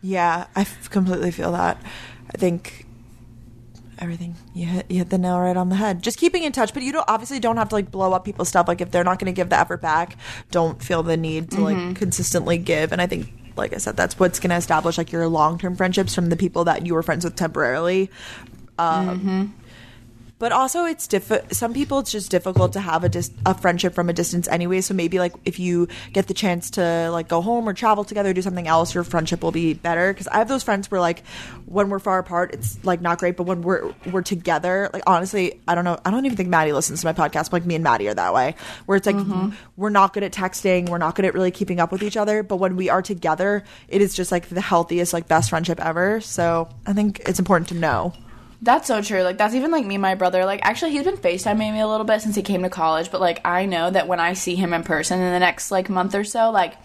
[0.02, 1.82] Yeah, I f- completely feel that.
[2.34, 2.86] I think
[4.00, 6.02] everything you hit you hit the nail right on the head.
[6.02, 8.50] Just keeping in touch, but you don't obviously don't have to like blow up people's
[8.50, 8.68] stuff.
[8.68, 10.18] Like if they're not going to give the effort back,
[10.52, 12.92] don't feel the need to like consistently give.
[12.92, 15.76] And I think, like I said, that's what's going to establish like your long term
[15.76, 18.10] friendships from the people that you were friends with temporarily.
[18.80, 19.54] Um,
[20.40, 23.96] But also, it's diff- Some people, it's just difficult to have a dis- a friendship
[23.96, 24.82] from a distance anyway.
[24.82, 28.34] So maybe like if you get the chance to like go home or travel together,
[28.34, 30.14] do something else, your friendship will be better.
[30.14, 31.26] Because I have those friends where like
[31.66, 33.36] when we're far apart, it's like not great.
[33.36, 35.98] But when we're we're together, like honestly, I don't know.
[36.06, 37.46] I don't even think Maddie listens to my podcast.
[37.46, 39.50] But like me and Maddie are that way, where it's like mm-hmm.
[39.76, 42.44] we're not good at texting, we're not good at really keeping up with each other.
[42.44, 46.22] But when we are together, it is just like the healthiest, like best friendship ever.
[46.22, 48.14] So I think it's important to know.
[48.62, 49.22] That's so true.
[49.22, 51.88] Like that's even like me and my brother like actually he's been facetiming me a
[51.88, 54.56] little bit since he came to college but like I know that when I see
[54.56, 56.76] him in person in the next like month or so like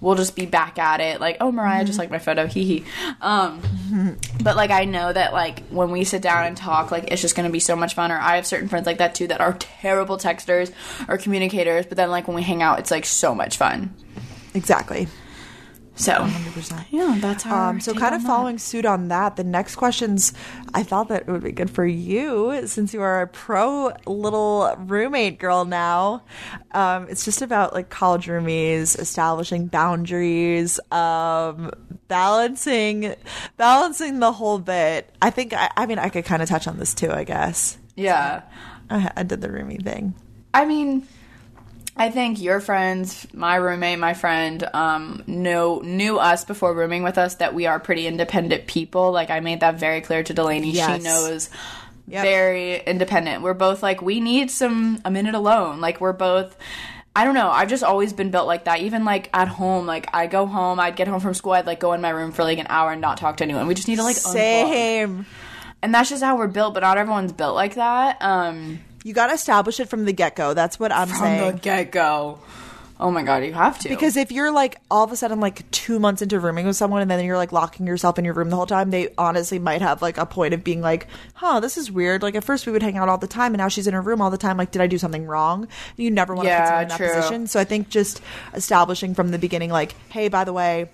[0.00, 1.20] we'll just be back at it.
[1.20, 2.46] Like oh Mariah just like my photo.
[2.46, 2.84] Hee hee.
[3.20, 3.60] Um
[4.42, 7.36] but like I know that like when we sit down and talk like it's just
[7.36, 8.10] gonna be so much fun.
[8.10, 10.72] Or I have certain friends like that too that are terrible texters
[11.08, 13.94] or communicators but then like when we hang out it's like so much fun.
[14.54, 15.08] Exactly.
[15.98, 16.84] So 100%.
[16.90, 20.32] yeah that's how Um, so kind of following suit on that, the next questions
[20.72, 24.74] I thought that it would be good for you since you are a pro little
[24.78, 26.22] roommate girl now.
[26.72, 31.72] Um, it's just about like college roomies, establishing boundaries, um,
[32.06, 33.14] balancing,
[33.56, 35.10] balancing the whole bit.
[35.20, 37.10] I think I, I mean I could kind of touch on this too.
[37.10, 38.42] I guess yeah
[38.88, 40.14] I, I did the roomie thing.
[40.54, 41.06] I mean,
[41.98, 47.18] I think your friends, my roommate, my friend, um, know knew us before rooming with
[47.18, 49.10] us that we are pretty independent people.
[49.10, 50.70] Like I made that very clear to Delaney.
[50.70, 50.98] Yes.
[50.98, 51.50] She knows
[52.10, 52.22] Yep.
[52.24, 53.42] very independent.
[53.42, 55.80] We're both like we need some a minute alone.
[55.80, 56.56] Like we're both.
[57.14, 57.50] I don't know.
[57.50, 58.78] I've just always been built like that.
[58.80, 61.80] Even like at home, like I go home, I'd get home from school, I'd like
[61.80, 63.66] go in my room for like an hour and not talk to anyone.
[63.66, 64.32] We just need to like unplug.
[64.32, 65.26] Same.
[65.82, 68.18] And that's just how we're built, but not everyone's built like that.
[68.22, 68.78] Um
[69.08, 70.52] You got to establish it from the get go.
[70.52, 71.40] That's what I'm from saying.
[71.40, 72.38] From the get go.
[73.00, 73.88] Oh my god, you have to.
[73.88, 77.00] Because if you're like all of a sudden like two months into rooming with someone
[77.00, 79.80] and then you're like locking yourself in your room the whole time, they honestly might
[79.82, 82.22] have like a point of being like, huh, this is weird.
[82.22, 84.00] Like at first we would hang out all the time and now she's in her
[84.02, 84.56] room all the time.
[84.56, 85.68] Like, did I do something wrong?
[85.96, 87.14] You never want to Yeah, put someone in that true.
[87.14, 87.46] position.
[87.46, 88.20] So I think just
[88.52, 90.90] establishing from the beginning, like, hey, by the way,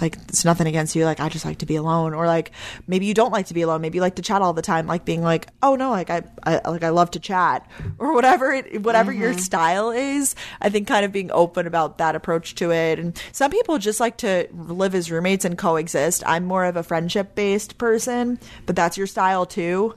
[0.00, 2.50] like it's nothing against you like i just like to be alone or like
[2.86, 4.86] maybe you don't like to be alone maybe you like to chat all the time
[4.86, 7.68] like being like oh no like i, I like i love to chat
[7.98, 9.38] or whatever it whatever your Mm-hmm.
[9.40, 10.34] style is.
[10.60, 12.98] I think kind of being open about that approach to it.
[12.98, 16.22] And some people just like to live as roommates and coexist.
[16.26, 19.94] I'm more of a friendship based person but that's your style too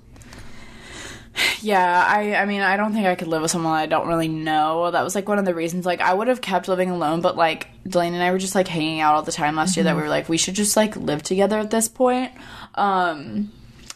[1.62, 4.28] Yeah, I I mean, I don't think I could live with someone I don't really
[4.28, 4.92] know.
[4.92, 5.86] That was like one of the reasons.
[5.86, 8.68] Like, I would have kept living alone, but like Delaney and I were just like
[8.68, 9.84] hanging out all the time last year.
[9.84, 12.32] That we were like, we should just like live together at this point.
[12.76, 13.52] Um,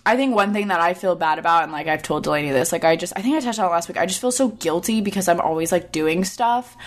[0.06, 2.72] I think one thing that I feel bad about, and like I've told Delaney this,
[2.72, 3.98] like I just I think I touched on it last week.
[3.98, 6.78] I just feel so guilty because I'm always like doing stuff.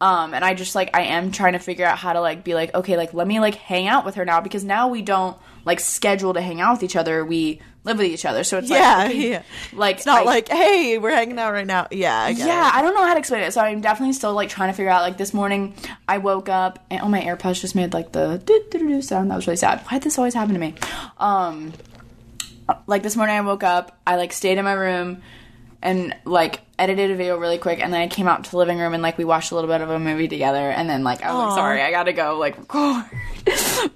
[0.00, 2.54] Um, and I just like I am trying to figure out how to like be
[2.54, 5.36] like okay like let me like hang out with her now because now we don't
[5.66, 8.68] like schedule to hang out with each other we live with each other so it's
[8.68, 11.86] yeah like okay, yeah like it's not I- like hey we're hanging out right now
[11.90, 12.74] yeah I get yeah, it.
[12.74, 13.52] I don't know how to explain it.
[13.52, 15.02] So I'm definitely still like trying to figure out.
[15.02, 15.74] Like this morning,
[16.06, 19.30] I woke up and oh, my AirPods just made like the doo doo doo sound.
[19.30, 19.80] That was really sad.
[19.80, 20.74] Why did this always happen to me?
[21.18, 21.72] Um,
[22.86, 23.98] like this morning, I woke up.
[24.06, 25.22] I like stayed in my room
[25.82, 28.78] and like edited a video really quick, and then I came out to the living
[28.78, 31.22] room and like we watched a little bit of a movie together, and then like
[31.22, 33.04] I was like, sorry, I gotta go like record.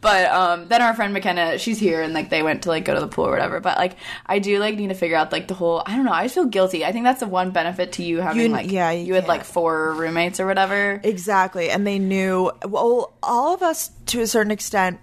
[0.00, 2.94] but um, then our friend McKenna, she's here, and like they went to like go
[2.94, 3.60] to the pool or whatever.
[3.60, 5.82] But like I do like need to figure out like the whole.
[5.84, 6.12] I don't know.
[6.12, 6.84] I just feel guilty.
[6.84, 9.26] I think that's the one benefit to you having You- like yeah, you, you had
[9.28, 11.00] like four roommates or whatever.
[11.02, 11.70] Exactly.
[11.70, 15.00] And they knew, well, all of us to a certain extent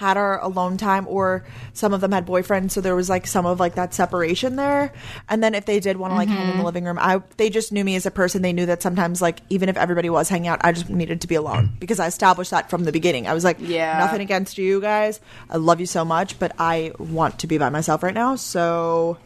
[0.00, 1.44] had our alone time or
[1.74, 4.92] some of them had boyfriends so there was like some of like that separation there
[5.28, 6.50] and then if they did want to like hang Mm-hmm.
[6.52, 8.80] in the living room i they just knew me as a person they knew that
[8.82, 12.00] sometimes like even if everybody was hanging out i just needed to be alone because
[12.00, 13.98] i established that from the beginning i was like Yeah.
[13.98, 15.20] nothing against you guys
[15.50, 19.18] i love you so much but i want to be by myself right now so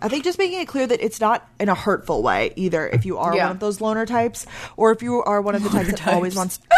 [0.00, 2.86] I think just making it clear that it's not in a hurtful way either.
[2.86, 3.46] If you are Yeah.
[3.46, 6.36] one of those loner types, or if you are one of the types that always
[6.36, 6.60] wants.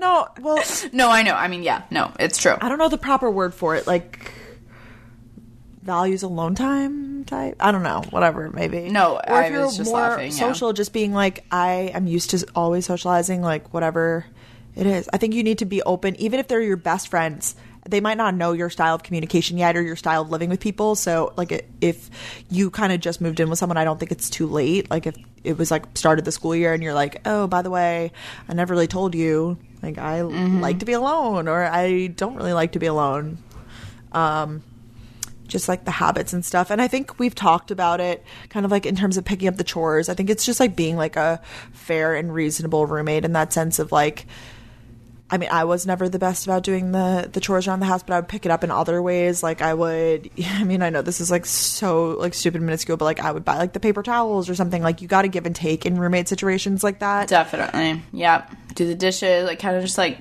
[0.00, 1.34] No, well, No, I know.
[1.34, 2.56] I mean, yeah, no, it's true.
[2.60, 3.86] I don't know the proper word for it.
[3.86, 4.32] Like
[5.82, 7.56] values alone time type.
[7.60, 8.02] I don't know.
[8.10, 8.90] Whatever, maybe.
[8.90, 10.36] No, or I if you're was just more laughing, yeah.
[10.36, 13.40] social, just being like, I am used to always socializing.
[13.40, 14.26] Like whatever
[14.74, 17.54] it is, I think you need to be open, even if they're your best friends.
[17.88, 20.58] They might not know your style of communication yet or your style of living with
[20.58, 20.96] people.
[20.96, 22.10] So, like, if
[22.50, 24.90] you kind of just moved in with someone, I don't think it's too late.
[24.90, 27.70] Like, if it was like started the school year and you're like, oh, by the
[27.70, 28.10] way,
[28.48, 30.60] I never really told you, like, I Mm-hmm.
[30.60, 33.38] like to be alone or I don't really like to be alone.
[34.12, 34.62] Um,
[35.46, 36.70] just like the habits and stuff.
[36.70, 39.56] And I think we've talked about it kind of like in terms of picking up
[39.56, 40.08] the chores.
[40.08, 41.40] I think it's just like being like a
[41.72, 44.26] fair and reasonable roommate in that sense of like
[45.28, 48.02] I mean, I was never the best about doing the the chores around the house,
[48.02, 49.42] but I would pick it up in other ways.
[49.42, 53.06] Like I would, I mean, I know this is like so like stupid minuscule, but
[53.06, 54.82] like I would buy like the paper towels or something.
[54.82, 57.28] Like you got to give and take in roommate situations like that.
[57.28, 58.02] Definitely.
[58.12, 58.48] yeah.
[58.74, 60.18] Do the dishes, like kind of just like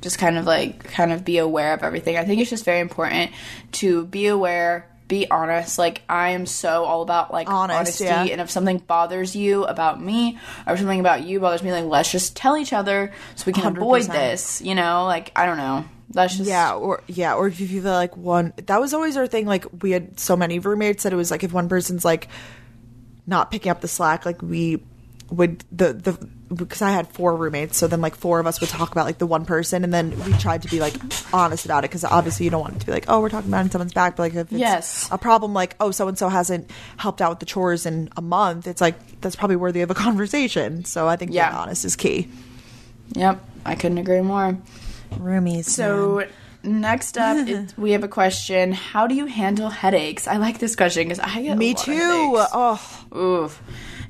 [0.00, 2.16] just kind of like kind of be aware of everything.
[2.16, 3.30] I think it's just very important
[3.72, 5.78] to be aware, be honest.
[5.78, 8.24] Like I am so all about like Honest, honesty yeah.
[8.24, 12.10] and if something bothers you about me or something about you bothers me, like let's
[12.10, 14.12] just tell each other so we can avoid 100%.
[14.12, 15.04] this, you know?
[15.04, 15.84] Like I don't know.
[16.08, 19.26] That's just Yeah, or yeah, or if you feel like one that was always our
[19.26, 19.46] thing.
[19.46, 22.28] Like we had so many roommates that it was like if one person's like
[23.26, 24.82] not picking up the slack, like we
[25.30, 28.70] would the the because I had four roommates, so then like four of us would
[28.70, 30.94] talk about like the one person, and then we tried to be like
[31.32, 33.50] honest about it because obviously you don't want it to be like oh we're talking
[33.50, 35.08] about in someone's back, but like if it's Yes.
[35.12, 38.22] a problem like oh so and so hasn't helped out with the chores in a
[38.22, 40.84] month, it's like that's probably worthy of a conversation.
[40.84, 41.50] So I think Yeah.
[41.50, 42.28] being honest is key.
[43.12, 43.44] Yep.
[43.64, 44.56] I couldn't agree more.
[45.16, 45.66] Roomies.
[45.66, 46.24] So
[46.62, 50.26] next up, it, we have a question: How do you handle headaches?
[50.28, 51.92] I like this question because I get me too.
[52.52, 53.62] Oh, Oof.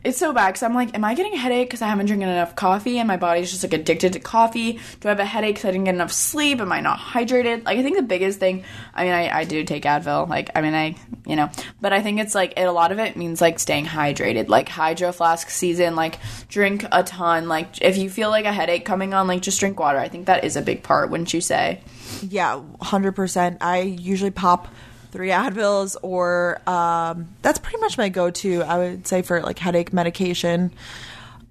[0.03, 2.29] It's so bad because I'm like, am I getting a headache because I haven't drinking
[2.29, 4.81] enough coffee and my body's just like addicted to coffee?
[5.01, 6.61] Do I have a headache because I didn't get enough sleep?
[6.61, 7.65] Am I not hydrated?
[7.65, 10.27] Like, I think the biggest thing, I mean, I, I do take Advil.
[10.27, 10.97] Like, I mean, I,
[11.27, 11.51] you know,
[11.83, 14.71] but I think it's like, it, a lot of it means like staying hydrated, like
[14.71, 17.49] hydro flask season, like drink a ton.
[17.49, 19.99] Like, if you feel like a headache coming on, like just drink water.
[19.99, 21.83] I think that is a big part, wouldn't you say?
[22.23, 23.59] Yeah, hundred percent.
[23.61, 24.69] I usually pop
[25.11, 28.63] three Advils, or um, that's pretty much my go-to.
[28.63, 30.73] I would say for like headache medication.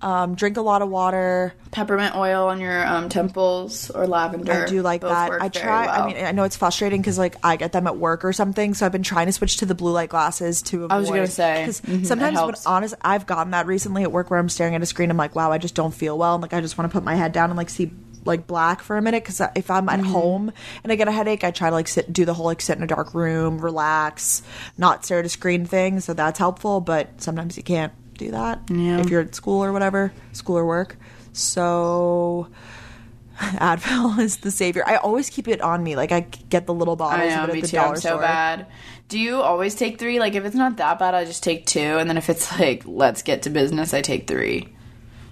[0.01, 1.53] Um, drink a lot of water.
[1.72, 4.64] Peppermint oil on your um, temples or lavender.
[4.64, 5.41] I do like Both that.
[5.41, 5.88] I try.
[5.88, 6.03] well.
[6.03, 8.74] I mean, I know it's frustrating because like I get them at work or something,
[8.76, 10.86] so I've been trying to switch to the blue light glasses to.
[10.86, 14.12] Avoid, I was gonna say, because mhm, sometimes, when honest, I've gotten that recently at
[14.14, 15.12] work where I'm staring at a screen.
[15.12, 17.03] I'm like, wow, I just don't feel well, and like I just want to put
[17.03, 17.91] my head down and like see
[18.26, 19.99] like black for a minute because if I'm Mm-hmm.
[20.01, 20.51] at home
[20.84, 22.78] and I get a headache, I try to like sit, do the whole like sit
[22.78, 24.43] in a dark room, relax,
[24.78, 25.99] not stare at a screen thing.
[26.01, 28.99] So that's helpful, but sometimes you can't do that Yeah.
[28.99, 30.97] if you're at school or whatever, school or work.
[31.32, 32.47] So
[33.39, 34.84] Advil is the savior.
[34.86, 35.95] I always keep it on me.
[35.95, 37.78] Like I get the little bottles I know, of it me at the too.
[37.78, 38.22] dollar I'm so store.
[38.22, 38.67] bad.
[39.07, 40.20] Do you always take three?
[40.20, 42.84] Like, if it's not that bad, I just take two, and then if it's like,
[42.86, 44.67] let's get to business, I take three.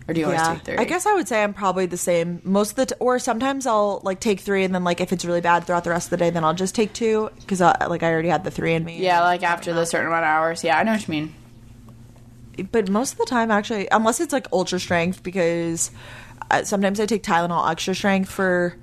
[0.07, 0.77] Or do you always Yeah, take three?
[0.77, 2.85] I guess I would say I'm probably the same most of the.
[2.87, 5.83] T- or sometimes I'll like take three, and then like if it's really bad throughout
[5.83, 8.43] the rest of the day, then I'll just take two because like I already had
[8.45, 8.99] the three in me.
[8.99, 10.63] Yeah, like after the certain amount of hours.
[10.63, 11.33] Yeah, I know what you mean.
[12.71, 15.91] but most of the time actually unless it's like ultra strength because
[16.49, 18.75] uh, sometimes i take tylenol extra strength for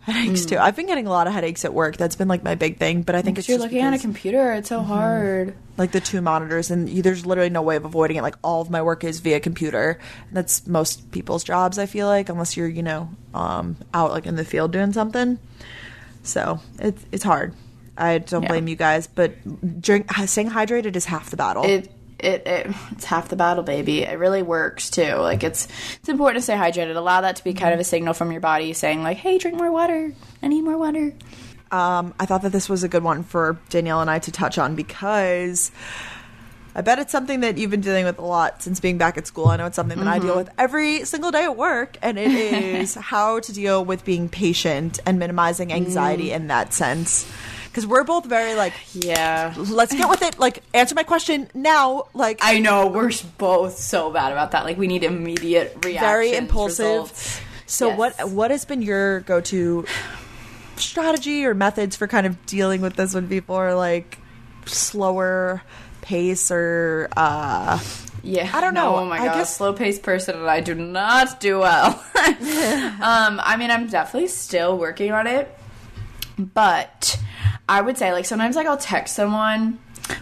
[0.00, 0.58] headaches too.
[0.58, 1.96] I've been getting a lot of headaches at work.
[1.96, 3.92] That's been like my big thing but i think Because it's you're just looking at
[3.94, 5.54] a computer, it's so hard.
[5.76, 8.22] like the two monitors and you, there's literally no way of avoiding it.
[8.22, 9.98] Like all of my work is via computer
[10.28, 14.26] and that's most people's jobs i feel like unless you're you know um, out like
[14.26, 15.38] in the field doing something.
[16.22, 17.54] So it, it's hard.
[17.96, 18.48] I don't Yeah.
[18.48, 19.32] blame you guys but
[19.80, 21.64] drink staying hydrated is half the battle.
[21.64, 21.90] It,
[22.22, 24.02] it it it's half the battle, baby.
[24.02, 25.14] It really works too.
[25.14, 25.66] Like it's
[26.00, 26.96] it's important to stay hydrated.
[26.96, 29.56] Allow that to be kind of a signal from your body saying like, "Hey, drink
[29.56, 30.12] more water.
[30.42, 31.12] I need more water."
[31.72, 34.58] um, I thought that this was a good one for Danielle and I to touch
[34.58, 35.70] on because
[36.74, 39.26] I bet it's something that you've been dealing with a lot since being back at
[39.26, 39.46] school.
[39.48, 40.36] I know it's something that I deal Mhm.
[40.38, 42.30] with every single day at work, and it
[42.80, 46.34] is how to deal with being patient and minimizing anxiety Mm.
[46.36, 47.24] in that sense.
[47.70, 50.38] Because we're both very like, yeah, let's get with it.
[50.40, 52.08] Like, answer my question now.
[52.14, 54.64] Like, I know we're both so bad about that.
[54.64, 56.00] Like we need immediate reactions.
[56.00, 56.84] very impulsive.
[56.86, 57.40] results.
[57.66, 57.98] So Yes.
[57.98, 59.86] what what has been your go to
[60.76, 64.18] strategy or methods for kind of dealing with this when people are like
[64.66, 65.62] slower
[66.00, 67.78] pace or uh
[68.22, 68.96] Yeah, I don't know.
[68.96, 71.86] Oh my I god, guess- slow paced person, and I do not do well.
[72.16, 75.48] um, I mean, I'm definitely still working on it,
[76.46, 77.18] but
[77.68, 79.78] I would say like sometimes like I'll text someone.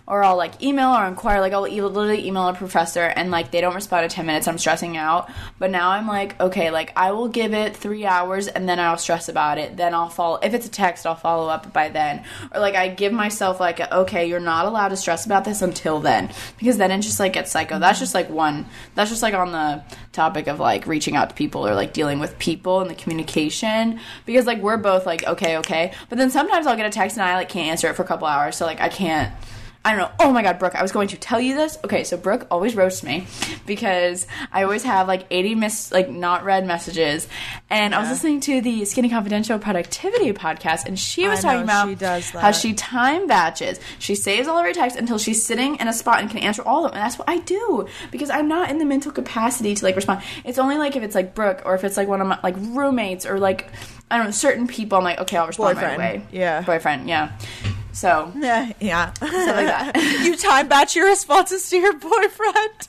[0.06, 1.40] Or I'll like email or inquire.
[1.40, 4.48] Like I'll e- literally email a professor and like they don't respond in ten minutes.
[4.48, 5.30] I'm stressing out.
[5.58, 8.98] But now I'm like, okay, like I will give it three hours and then I'll
[8.98, 9.76] stress about it.
[9.76, 10.38] Then I'll follow.
[10.42, 12.24] If it's a text, I'll follow up by then.
[12.52, 15.62] Or like I give myself like, a, okay, you're not allowed to stress about this
[15.62, 17.74] until then because then it just like gets psycho.
[17.74, 17.80] Mm-hmm.
[17.82, 18.66] That's just like one.
[18.94, 19.82] That's just like on the
[20.12, 24.00] topic of like reaching out to people or like dealing with people and the communication
[24.26, 25.92] because like we're both like okay, okay.
[26.08, 28.06] But then sometimes I'll get a text and I like can't answer it for a
[28.06, 28.56] couple hours.
[28.56, 29.32] So like I can't.
[29.88, 30.10] I don't know.
[30.20, 31.78] Oh my god, Brooke, I was going to tell you this.
[31.82, 33.26] Okay, so Brooke always roasts me
[33.64, 37.26] because I always have like 80 miss like not read messages.
[37.70, 41.66] And I was listening to the Skinny Confidential Productivity podcast and she was I talking
[41.66, 43.80] know, about she how she time batches.
[43.98, 46.60] She saves all of her texts until she's sitting in a spot and can answer
[46.60, 47.00] all of them.
[47.00, 50.22] And that's what I do because I'm not in the mental capacity to like respond.
[50.44, 52.56] It's only like if it's like Brooke or if it's like one of my like
[52.58, 53.70] roommates or like
[54.10, 55.98] I don't know, certain people I'm like, okay, I'll respond Boyfriend.
[55.98, 56.26] right away.
[56.30, 56.60] Yeah.
[56.60, 57.32] Boyfriend, yeah.
[57.98, 59.12] So yeah, yeah.
[59.14, 60.20] Stuff like that.
[60.24, 62.88] you time batch your responses to your boyfriend.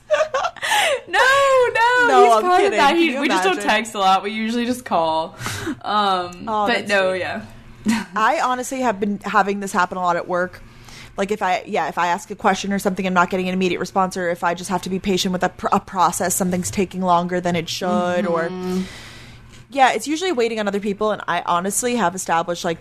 [1.08, 2.66] No, no, No, he's I'm part kidding.
[2.78, 2.96] of that.
[2.96, 4.22] He, we just don't text a lot.
[4.22, 5.36] We usually just call.
[5.82, 7.20] Um, Oh, but no, sweet.
[7.20, 7.44] yeah.
[8.14, 10.62] I honestly have been having this happen a lot at work.
[11.16, 13.54] Like if I yeah if I ask a question or something I'm not getting an
[13.54, 16.34] immediate response or if I just have to be patient with a, pr- a process
[16.36, 18.82] something's taking longer than it should or Mm-hmm.
[19.70, 22.78] yeah it's usually waiting on other people and I honestly have established like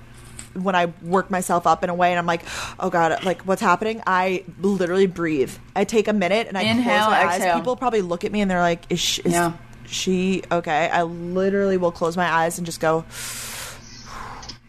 [0.53, 2.43] when I work myself up in a way and I'm like
[2.79, 7.05] oh god like what's happening I literally breathe I take a minute and I Inhale,
[7.05, 7.49] close my exhale.
[7.53, 9.53] eyes people probably look at me and they're like is she, is Yeah.
[9.85, 13.05] she okay I literally will close my eyes and just go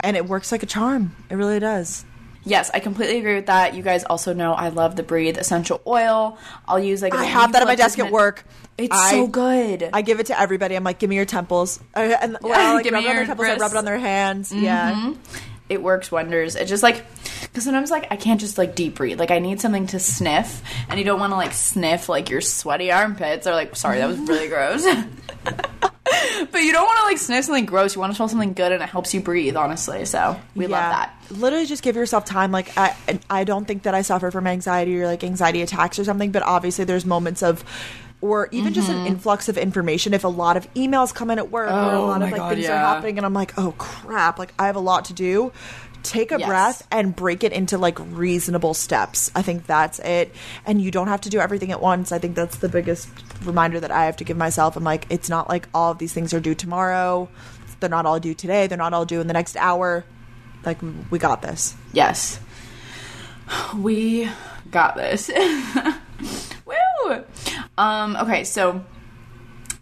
[0.01, 2.05] and it works like a charm it really does
[2.43, 3.75] Yes, I completely agree with that.
[3.75, 6.39] You guys also know I love the Breathe essential oil.
[6.67, 8.47] I'll use like I have that at my desk at work.
[8.79, 9.91] It's I- so good.
[9.93, 10.75] I give it to everybody.
[10.75, 13.11] I'm like, give me your temples, uh, and Yeah, I'll, like, give rub me it
[13.11, 13.47] on their your temples.
[13.47, 14.51] I rub it on their hands.
[14.55, 15.19] Yeah, Mhm.
[15.71, 16.57] It works wonders.
[16.57, 17.05] It just like
[17.43, 19.19] because sometimes like I can't just like deep breathe.
[19.19, 22.41] Like I need something to sniff, and you don't want to like sniff like your
[22.41, 24.85] sweaty armpits or like sorry that was really gross.
[25.45, 27.95] but you don't want to like sniff something gross.
[27.95, 29.57] You want to smell something good, and it helps you breathe.
[29.57, 31.15] Honestly, so we love that.
[31.31, 32.53] Literally, just give yourself time.
[32.53, 32.97] Like I,
[33.29, 36.43] I don't think that I suffer from anxiety or like anxiety attacks or something, but
[36.43, 37.65] obviously there's moments of.
[38.23, 39.07] Or even just an Mhm.
[39.07, 40.13] influx of information.
[40.13, 42.37] If a lot of emails come in at work, or a Oh lot of like
[42.37, 44.39] God, things are happening, and I'm like, oh crap!
[44.39, 45.53] Like I have a lot to do.
[46.03, 46.49] take a Yes.
[46.49, 49.31] breath and break it into like reasonable steps.
[49.35, 50.35] I think that's it.
[50.65, 52.11] And you don't have to do everything at once.
[52.11, 53.07] I think that's the biggest
[53.45, 54.77] reminder that I have to give myself.
[54.77, 57.29] I'm like, it's not like all of these things are due tomorrow.
[57.81, 58.67] They're not all due today.
[58.67, 60.07] They're not all due in the next hour.
[60.65, 60.79] Like,
[61.11, 61.75] we got this.
[61.93, 62.41] Yes.
[63.77, 64.27] We
[64.71, 65.31] got this.
[66.71, 67.25] Woo!
[67.77, 68.85] Um, okay, so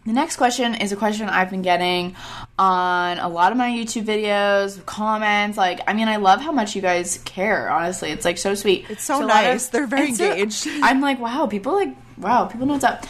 [0.06, 2.16] the next question is a question I've been getting
[2.58, 5.58] on a lot of my YouTube videos, comments.
[5.58, 8.10] Like, I mean, I love how much you guys care, honestly.
[8.10, 8.86] It's like so sweet.
[8.88, 9.68] It's so lot nice.
[9.68, 10.68] They're very it's so- engaged.
[10.82, 13.04] I'm like, wow, people like, wow, people know what's up.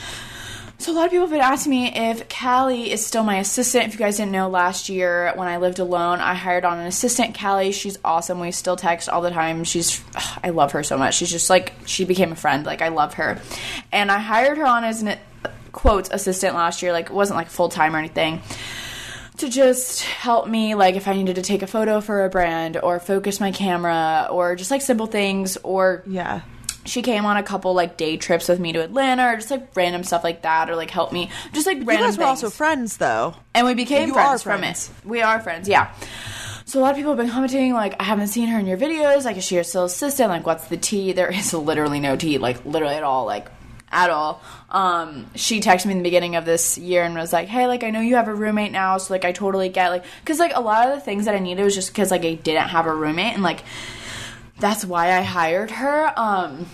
[0.81, 3.87] So a lot of people have been asking me if Callie is still my assistant.
[3.87, 6.87] If you guys didn't know, last year when I lived alone, I hired on an
[6.87, 7.37] assistant.
[7.37, 8.39] Callie, she's awesome.
[8.39, 9.65] We still text all the time.
[9.65, 11.17] She's, ugh, I love her so much.
[11.17, 12.65] She's just like she became a friend.
[12.65, 13.41] Like I love her,
[13.91, 15.19] and I hired her on as an
[15.73, 16.93] quote assistant last year.
[16.93, 18.41] Like it wasn't like full time or anything
[19.39, 22.77] to just help me like if I needed to take a photo for a brand
[22.77, 26.43] or focus my camera or just like simple things or Yeah.
[26.89, 29.75] She came on a couple like day trips with me to Atlanta or just like
[29.77, 32.43] random stuff like that or like help me just like You random guys were things.
[32.45, 33.35] also friends, though.
[33.55, 34.91] and we became You friends, are from it.
[35.05, 35.93] We are friends, yeah.
[36.65, 38.77] So a lot of people have been commenting like I haven't seen her in your
[38.77, 39.25] videos.
[39.25, 40.29] Like is she your still assistant?
[40.31, 41.13] Like what's the tea?
[41.13, 43.47] There is literally no tea, like literally at all, like
[43.91, 44.43] at all.
[44.69, 47.85] Um, she texted me in the beginning of this year and was like, "Hey, like
[47.85, 50.53] I know you have a roommate now, so like I totally get like because like
[50.55, 52.85] a lot of the things that I needed was just because like I didn't have
[52.85, 53.63] a roommate and like
[54.61, 56.13] that's why I hired her.
[56.17, 56.67] Um,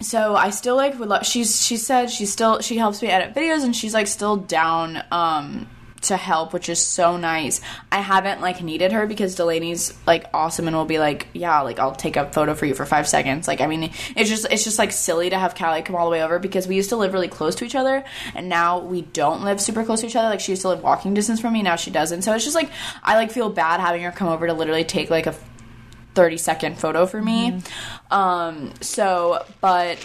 [0.00, 1.26] so I still like would love.
[1.26, 5.02] She's she said she still she helps me edit videos and she's like still down
[5.10, 5.66] um
[6.02, 7.60] to help, which is so nice.
[7.90, 11.78] I haven't like needed her because Delaney's like awesome and will be like, yeah, like
[11.78, 13.48] I'll take a photo for you for five seconds.
[13.48, 16.12] Like I mean, it's just it's just like silly to have Callie come all the
[16.12, 18.04] way over because we used to live really close to each other
[18.34, 20.28] and now we don't live super close to each other.
[20.28, 22.22] Like she used to live walking distance from me, now she doesn't.
[22.22, 22.70] So it's just like
[23.02, 25.34] I like feel bad having her come over to literally take like a
[26.16, 27.52] 30 second photo for me.
[27.52, 28.12] Mm-hmm.
[28.12, 29.98] Um, so, but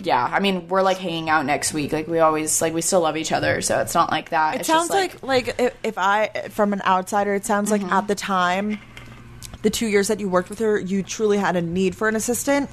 [0.00, 1.92] yeah, I mean, we're like hanging out next week.
[1.92, 3.60] Like, we always, like, we still love each other.
[3.62, 4.54] So it's not like that.
[4.54, 7.70] It It's sounds just, like, like like if, if I from an outsider, it sounds
[7.70, 8.78] like at the time,
[9.62, 12.14] the two years that you worked with her, you truly had a need for an
[12.14, 12.70] assistant.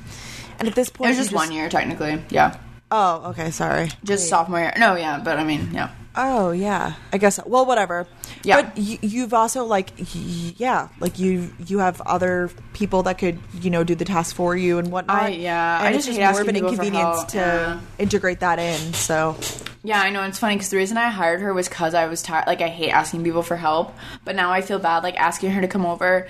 [0.60, 2.22] And at this point, it was you just, one year, technically.
[2.30, 2.58] Yeah.
[2.92, 3.90] Oh, okay, sorry.
[4.04, 4.74] Just sophomore year.
[4.78, 5.90] No, yeah, but I mean, yeah.
[6.16, 7.40] Oh yeah, I guess.
[7.46, 8.06] Well, whatever.
[8.44, 8.62] Yeah.
[8.62, 13.40] But y- you've also like, y- yeah, like you you have other people that could
[13.62, 15.24] you know do the task for you and whatnot.
[15.24, 17.24] I- yeah, and I it's just just hate more of an asking people for inconvenience
[17.32, 17.80] to yeah.
[17.98, 18.94] integrate that in.
[18.94, 19.36] So
[19.84, 20.24] Yeah, I know.
[20.24, 22.46] It's funny because the reason I hired her was because I was tired.
[22.48, 23.94] Like, I hate asking people for help,
[24.24, 26.28] but now I feel bad, like, asking her to come over.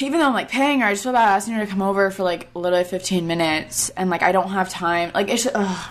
[0.00, 2.10] Even though I'm like paying her, I just feel bad asking her to come over
[2.10, 5.10] for like literally 15 minutes, and like I don't have time.
[5.14, 5.90] Like it's just, ugh.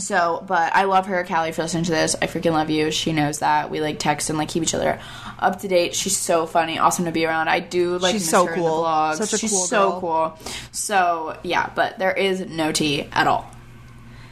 [0.00, 2.16] So, but I love her, Callie, for listening to this.
[2.20, 2.90] I freaking love you.
[2.90, 3.70] She knows that.
[3.70, 5.00] We like text and like keep each other
[5.38, 5.94] up to date.
[5.94, 7.48] She's so funny, awesome to be around.
[7.48, 8.82] I do like She's so in cool.
[8.82, 9.16] vlogs.
[9.16, 10.00] Such a She's cool so girl.
[10.00, 10.38] cool.
[10.72, 13.50] So yeah, but there is no tea at all.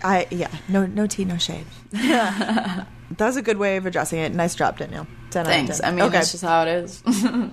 [0.02, 1.66] I yeah, no no tea, no shade.
[1.92, 4.34] That's a good way of addressing it.
[4.34, 5.06] Nice job, Danielle.
[5.30, 5.80] 10 Thanks.
[5.80, 5.88] 10.
[5.88, 6.12] I mean, okay.
[6.18, 7.02] that's just how it is.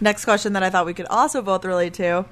[0.00, 2.24] Next question that I thought we could also both relate to: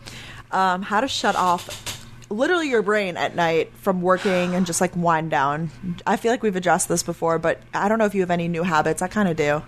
[0.50, 1.89] um, how to shut off
[2.30, 5.70] literally your brain at night from working and just like wind down.
[6.06, 8.48] I feel like we've addressed this before, but I don't know if you have any
[8.48, 9.02] new habits.
[9.02, 9.62] I kind of do.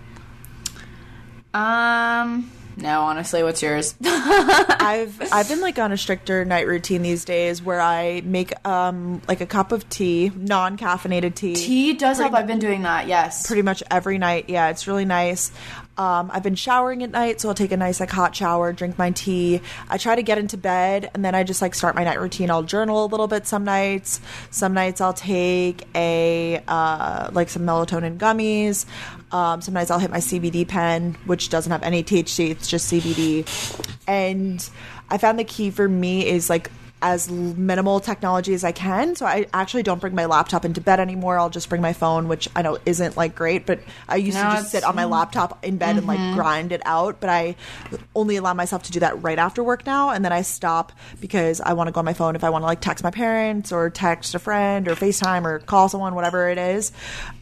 [1.53, 3.93] um, no, honestly, what's yours?
[4.03, 9.21] I've I've been like on a stricter night routine these days where I make um
[9.27, 11.53] like a cup of tea, non caffeinated tea.
[11.55, 12.33] tea does help.
[12.33, 13.07] I've been doing that.
[13.07, 13.45] Yes.
[13.45, 14.45] pretty much every night.
[14.49, 15.51] Yeah, it's really nice.
[15.97, 18.97] Um, I've been showering at night, so I'll take a nice like hot shower, drink
[18.97, 19.61] my tea.
[19.89, 22.49] I try to get into bed, and then I just like start my night routine.
[22.49, 24.19] I'll journal a little bit some nights.
[24.49, 28.85] Some nights I'll take a uh, like some melatonin gummies.
[29.31, 32.49] Um, some nights I'll hit my CBD pen, which doesn't have any THC.
[32.49, 33.45] It's just CBD.
[34.07, 34.67] And
[35.09, 36.71] I found the key for me is like
[37.03, 39.17] as minimal technology as I can.
[39.17, 41.37] So I actually don't bring my laptop into bed anymore.
[41.37, 44.49] I'll just bring my phone, which I know isn't like great, but I used No,
[44.51, 47.19] to just sit on my laptop in bed and like grind it out.
[47.19, 47.55] But I
[48.15, 51.59] only allow myself to do that right after work now, and then I stop because
[51.59, 53.73] I want to go on my phone if I want to like text my parents
[53.73, 56.93] or text a friend or FaceTime or call someone, whatever it is.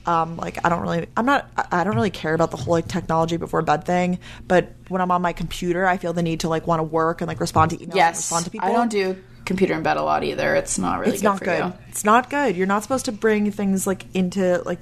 [0.07, 2.87] Um, like I don't really, I'm not, I don't really care about the whole like
[2.87, 4.17] technology before bed thing.
[4.47, 7.21] But when I'm on my computer, I feel the need to like want to work
[7.21, 8.17] and like respond to emails, and Yes.
[8.17, 8.67] respond to people.
[8.67, 9.15] I don't do
[9.51, 10.55] computer in bed a lot either.
[10.55, 11.65] It's not really it's good not good.
[11.65, 11.73] you.
[11.89, 12.55] It's not good.
[12.55, 14.79] You're not supposed to bring things like into like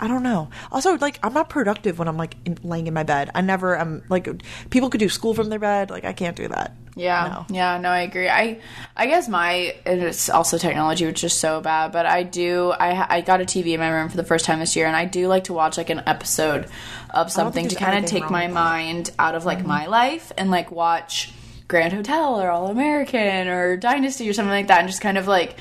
[0.00, 0.48] I don't know.
[0.72, 3.30] Also, like I'm not productive when I'm like in, laying in my bed.
[3.34, 4.28] I never am like
[4.70, 5.90] people could do school from their bed.
[5.90, 6.74] Like I can't do that.
[6.98, 8.28] Yeah, yeah, no, I agree.
[8.28, 8.60] I,
[8.96, 11.92] I guess my and it's also technology, which is so bad.
[11.92, 12.72] But I do.
[12.72, 14.96] I I got a TV in my room for the first time this year, and
[14.96, 16.66] I do like to watch like an episode
[17.10, 19.68] of something to kind of take my mind out of like mm-hmm.
[19.68, 21.32] my life and like watch
[21.68, 25.28] Grand Hotel or All American or Dynasty or something like that, and just kind of
[25.28, 25.56] like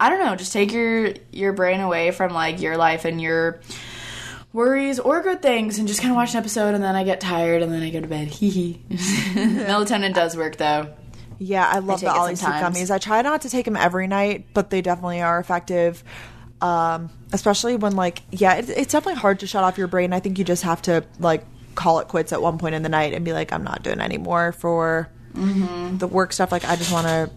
[0.00, 3.60] I don't know, just take your your brain away from like your life and your
[4.52, 7.20] worries or good things and just kind of watch an episode and then I get
[7.20, 8.28] tired and then I go to bed.
[8.28, 8.82] Hee hee.
[8.90, 10.94] Melatonin does work though.
[11.38, 12.90] Yeah, I love take the Olly gummies.
[12.90, 16.02] I try not to take them every night, but they definitely are effective.
[16.60, 20.12] Um, especially when like, yeah, it, it's definitely hard to shut off your brain.
[20.12, 21.44] I think you just have to like
[21.74, 24.00] call it quits at one point in the night and be like, I'm not doing
[24.00, 25.98] any more for Mm-hmm.
[25.98, 26.52] the work stuff.
[26.52, 27.30] Like, I just want to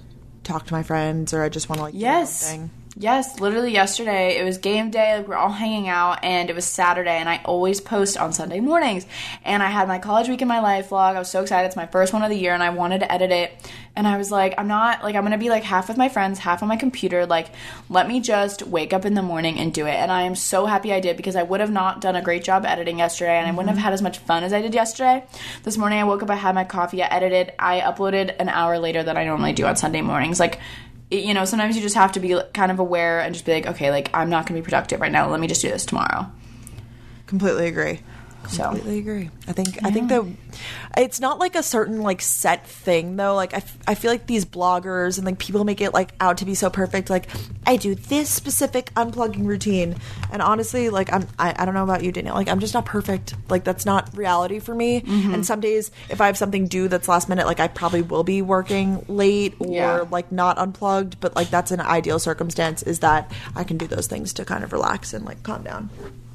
[0.43, 2.51] talk to my friends or I just want to like Yes.
[2.95, 5.17] Yes, literally yesterday it was game day.
[5.17, 7.17] Like we're all hanging out, and it was Saturday.
[7.17, 9.07] And I always post on Sunday mornings.
[9.43, 11.15] And I had my college week in my life vlog.
[11.15, 11.65] I was so excited.
[11.65, 13.71] It's my first one of the year, and I wanted to edit it.
[13.95, 16.37] And I was like, I'm not like I'm gonna be like half with my friends,
[16.37, 17.25] half on my computer.
[17.25, 17.47] Like,
[17.89, 19.95] let me just wake up in the morning and do it.
[19.95, 22.43] And I am so happy I did because I would have not done a great
[22.43, 23.85] job editing yesterday, and I wouldn't have mm-hmm.
[23.85, 25.23] had as much fun as I did yesterday.
[25.63, 28.77] This morning I woke up, I had my coffee, I edited, I uploaded an hour
[28.77, 30.39] later than I normally do on Sunday mornings.
[30.39, 30.59] Like
[31.13, 33.67] you know, sometimes you just have to be kind of aware and just be like,
[33.67, 35.29] okay, like I'm not going to be productive right now.
[35.29, 36.31] Let me just do this tomorrow.
[37.27, 38.01] Completely agree.
[38.49, 39.29] So Completely agree.
[39.47, 40.23] I think I think that
[40.97, 43.33] it's not like a certain like set thing though.
[43.35, 46.37] Like I, f- I feel like these bloggers and like people make it like out
[46.39, 47.09] to be so perfect.
[47.09, 47.27] Like
[47.65, 49.95] I do this specific unplugging routine,
[50.31, 52.35] and honestly, like I'm I, I don't know about you, Danielle.
[52.35, 53.33] Like I'm just not perfect.
[53.49, 55.01] Like that's not reality for me.
[55.01, 55.33] Mm-hmm.
[55.33, 58.23] And some days, if I have something due that's last minute, like I probably will
[58.25, 60.05] be working late or Yeah.
[60.11, 61.19] like not unplugged.
[61.21, 64.63] But like that's an ideal circumstance is that I can do those things to kind
[64.63, 65.89] of relax and like calm down.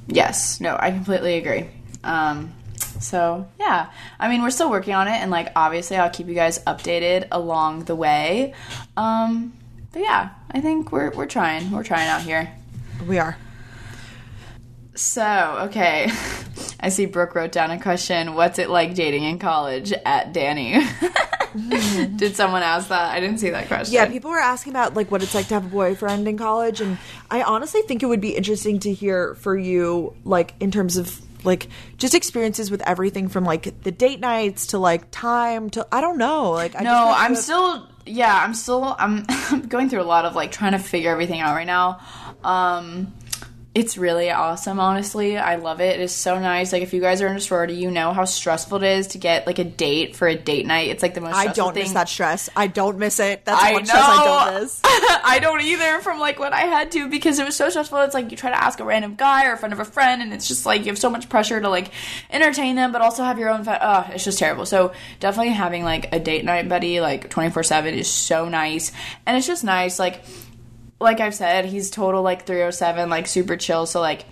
[0.08, 1.68] yes, no, I completely agree.
[2.04, 2.54] Um,
[3.00, 6.34] so yeah, I mean, we're still working on it, and like obviously, I'll keep you
[6.34, 8.54] guys updated along the way.
[8.96, 9.52] Um,
[9.92, 11.70] but yeah, I think we're we're trying.
[11.70, 12.52] We're trying out here.
[13.06, 13.36] We are.
[14.94, 16.10] So okay,
[16.80, 18.34] I see Brooke wrote down a question.
[18.34, 20.84] What's it like dating in college at Danny?
[22.16, 23.12] Did someone ask that?
[23.12, 23.94] I didn't see that question.
[23.94, 26.80] Yeah, people were asking about like what it's like to have a boyfriend in college,
[26.80, 26.98] and
[27.30, 31.20] I honestly think it would be interesting to hear for you, like in terms of
[31.48, 36.00] like just experiences with everything from like the date nights to like time to I
[36.00, 36.52] don't know.
[36.52, 40.24] Like I no, I'm you- still yeah, I'm still I'm, I'm going through a lot
[40.24, 41.98] of like trying to figure everything out right now.
[42.44, 43.12] Um
[43.74, 45.36] it's really awesome, honestly.
[45.38, 46.00] I love it.
[46.00, 46.72] It is so nice.
[46.72, 49.18] Like if you guys are in a sorority, you know how stressful it is to
[49.18, 50.88] get like a date for a date night.
[50.88, 51.84] It's like the most I don't thing.
[51.84, 52.48] miss that stress.
[52.56, 53.44] I don't miss it.
[53.44, 54.80] That's I one stress I don't miss.
[54.84, 57.98] I don't either from like what I had to because it was so stressful.
[58.00, 60.22] It's like you try to ask a random guy or a friend of a friend,
[60.22, 61.92] and it's just like you have so much pressure to like
[62.30, 63.64] entertain them, but also have your own.
[63.64, 64.66] Fa- uh, it's just terrible.
[64.66, 68.92] So definitely having like a date night buddy like twenty four seven is so nice,
[69.26, 69.98] and it's just nice.
[69.98, 70.24] Like
[71.00, 73.86] like I've said, he's total like three oh seven, like super chill.
[73.86, 74.24] So like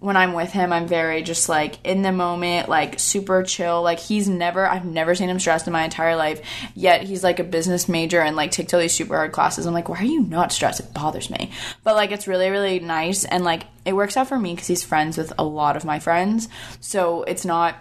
[0.00, 3.82] when I'm with him, I'm very just like in the moment, like super chill.
[3.82, 6.42] Like he's never, I've never seen him stressed in my entire life.
[6.74, 9.64] Yet he's like a business major and like takes all these super hard classes.
[9.64, 10.80] I'm like, why are you not stressed?
[10.80, 11.52] It bothers me.
[11.84, 14.82] But like it's really, really nice and like it works out for me because he's
[14.82, 16.48] friends with a lot of my friends.
[16.80, 17.76] So it's not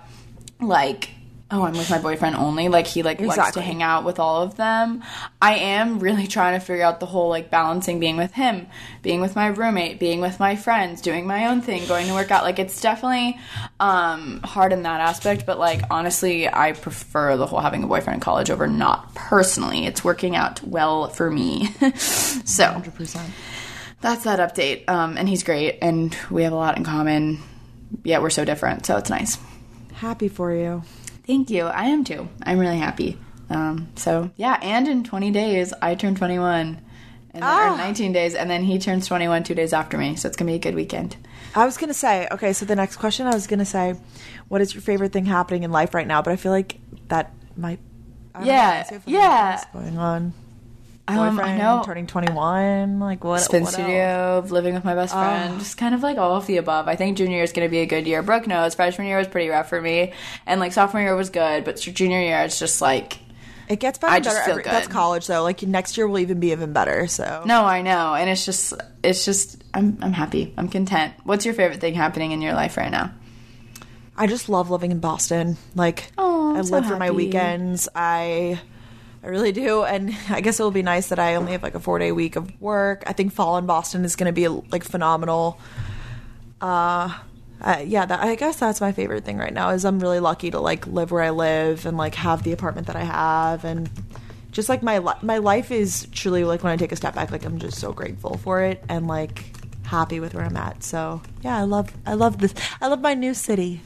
[0.59, 1.09] like
[1.51, 2.69] oh i'm with my boyfriend only.
[2.69, 5.03] Like he like likes to hang out with all of them.
[5.41, 8.67] I am really trying to figure out the whole like balancing being with him
[9.01, 12.31] being with my roommate being with my friends doing my own thing going to work
[12.31, 12.43] out.
[12.43, 13.39] Like it's definitely
[13.79, 18.15] um hard in that aspect but like honestly i prefer the whole having a boyfriend
[18.15, 19.85] in college over not personally.
[19.85, 21.69] It's working out well for me.
[22.45, 23.29] So 100%
[24.01, 24.89] that's that update.
[24.89, 27.39] Um and he's great and we have a lot in common
[28.03, 29.37] yet we're so different so it's nice.
[29.93, 30.83] Happy for you.
[31.31, 31.63] Thank you.
[31.63, 32.27] I am too.
[32.43, 33.17] I'm really happy.
[33.49, 36.77] Um, so yeah, and in 20 days I turn 21, and
[37.33, 37.75] then, Ah.
[37.77, 40.17] 19 days, and then he turns 21 two days after me.
[40.17, 41.15] So it's gonna be a good weekend.
[41.55, 43.95] I was gonna say, okay, so the next question I was gonna say,
[44.49, 46.21] what is your favorite thing happening in life right now?
[46.21, 47.79] But I feel like that might
[48.37, 49.63] know, Yeah, if yeah.
[49.71, 50.33] going on.
[51.07, 51.81] Um, I Boyfriend know.
[51.83, 53.39] turning twenty one, like what?
[53.41, 53.73] Spin what else?
[53.73, 56.87] studio, living with my best friend, just kind of like all of the above.
[56.87, 58.21] I think junior year is going to be a good year.
[58.21, 60.13] Brooke knows freshman year was pretty rough for me,
[60.45, 63.17] and like sophomore year was good, but junior year it's just like
[63.67, 64.13] It gets better.
[64.13, 64.71] I just better feel every- good.
[64.73, 65.43] That's college though.
[65.43, 67.07] Like next year will even be even better.
[67.07, 68.73] So no, I know, and it's just
[69.03, 71.13] it's just I'm I'm happy, I'm content.
[71.23, 73.11] What's your favorite thing happening in your life right now?
[74.15, 75.57] I just love living in Boston.
[75.73, 77.89] Like Oh, so live for my weekends.
[77.95, 78.61] I
[79.23, 81.75] I really do, and I guess it will be nice that I only have like
[81.75, 83.03] a four day week of work.
[83.05, 85.59] I think fall in Boston is going to be like phenomenal.
[86.59, 87.17] Uh,
[87.61, 89.69] uh, yeah, that, I guess that's my favorite thing right now.
[89.69, 92.87] Is I'm really lucky to like live where I live and like have the apartment
[92.87, 93.89] that I have, and
[94.51, 97.31] just like my li- my life is truly like when I take a step back,
[97.31, 99.43] like I'm just so grateful for it and like
[99.83, 100.83] happy with where I'm at.
[100.83, 102.53] So yeah, I love I love this.
[102.81, 103.81] I love my new city.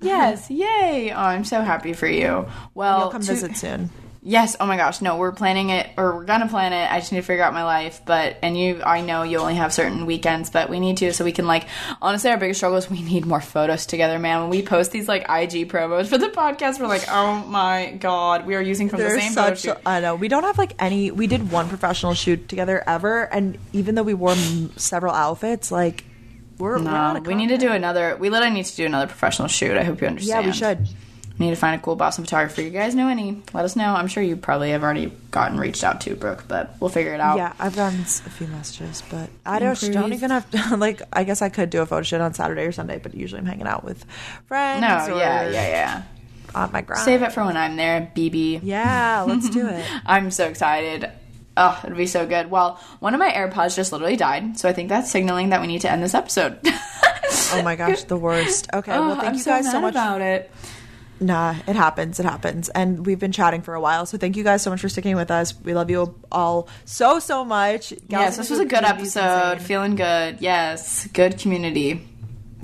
[0.00, 1.12] Yes, yay!
[1.14, 2.46] Oh, I'm so happy for you.
[2.74, 3.90] Well, You'll come to- visit soon.
[4.24, 4.54] Yes.
[4.60, 5.00] Oh my gosh.
[5.00, 6.90] No, we're planning it, or we're gonna plan it.
[6.90, 8.02] I just need to figure out my life.
[8.06, 11.24] But and you, I know you only have certain weekends, but we need to so
[11.24, 11.66] we can like.
[12.00, 14.42] Honestly, our biggest struggle is we need more photos together, man.
[14.42, 18.46] When we post these like IG promos for the podcast, we're like, oh my god,
[18.46, 19.76] we are using from the same photo shoot.
[19.84, 21.10] I know we don't have like any.
[21.10, 25.72] We did one professional shoot together ever, and even though we wore m- several outfits,
[25.72, 26.04] like
[26.58, 28.16] we're, we're No, a we need to do another.
[28.20, 29.76] We literally need to do another professional shoot.
[29.76, 30.44] I hope you understand.
[30.44, 30.88] Yeah, we should.
[31.38, 32.60] Need to find a cool Boston photographer.
[32.62, 33.42] You guys know any?
[33.52, 33.94] Let us know.
[33.94, 37.20] I'm sure you probably have already gotten reached out to, Brooke, but we'll figure it
[37.20, 37.38] out.
[37.38, 41.00] Yeah, I've gotten a few messages, but I don't, don't even have to, like.
[41.12, 43.46] I guess I could do a photo shoot on Saturday or Sunday, but usually I'm
[43.46, 44.04] hanging out with
[44.46, 44.82] friends.
[44.82, 46.02] No, yeah, yeah, yeah.
[46.54, 47.02] On my grind.
[47.02, 48.60] Save it for when I'm there, BB.
[48.62, 49.84] Yeah, let's do it.
[50.06, 51.10] I'm so excited.
[51.56, 52.50] Oh, it'd be so good.
[52.50, 55.66] Well, one of my AirPods just literally died, so I think that's signaling that we
[55.66, 56.58] need to end this episode.
[57.54, 58.68] Oh my gosh, the worst.
[58.74, 60.50] Okay, Oh, well, thank I'm you guys so much about it.
[61.22, 62.18] Nah, it happens.
[62.18, 62.68] It happens.
[62.70, 64.06] And we've been chatting for a while.
[64.06, 65.54] So thank you guys so much for sticking with us.
[65.62, 67.90] We love you all so, so much.
[67.90, 69.52] Gals yes, this was a good episode.
[69.52, 69.66] insane.
[69.66, 70.40] Feeling good.
[70.40, 72.08] Yes, good community.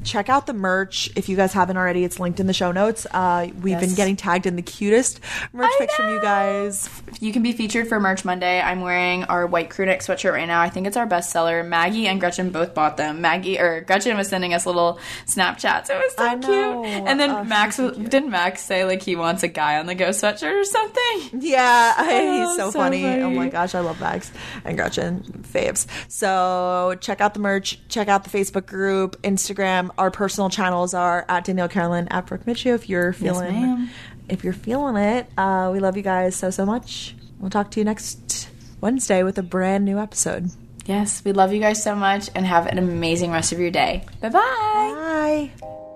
[0.08, 2.02] Check out the merch if you guys haven't already.
[2.02, 3.06] It's linked in the show notes.
[3.10, 3.80] Uh, we've Yes.
[3.84, 5.20] been getting tagged in the cutest
[5.52, 6.88] merch pics from you guys.
[7.20, 8.58] You can be featured for Merch Monday.
[8.58, 10.62] I'm wearing our white crew neck sweatshirt right now.
[10.62, 11.66] I think it's our bestseller.
[11.66, 13.20] Maggie and Gretchen both bought them.
[13.20, 15.90] Maggie or Gretchen was sending us little Snapchats.
[15.90, 16.82] It was so I know.
[16.84, 17.06] cute.
[17.06, 19.94] And then Oh, Max was, didn't Max say like he wants a guy on the
[19.94, 21.40] go sweatshirt or something?
[21.42, 23.04] Yeah, Oh, he's so, so funny.
[23.20, 24.32] Oh my gosh, I love Max
[24.64, 25.20] and Gretchen
[25.52, 25.86] faves.
[26.10, 29.90] So check out the merch, check out the Facebook group, Instagram.
[29.98, 32.74] Our personal channels are at Danielle Carolan at Brooke Miccio.
[32.74, 33.90] If you're feeling, ma'am.
[34.28, 37.14] if you're feeling it, uh, we love you guys so so much.
[37.40, 38.48] We'll talk to you next
[38.80, 40.50] Wednesday with a brand new episode.
[40.86, 44.06] Yes, we love you guys so much and have an amazing rest of your day.
[44.22, 45.87] Bye bye.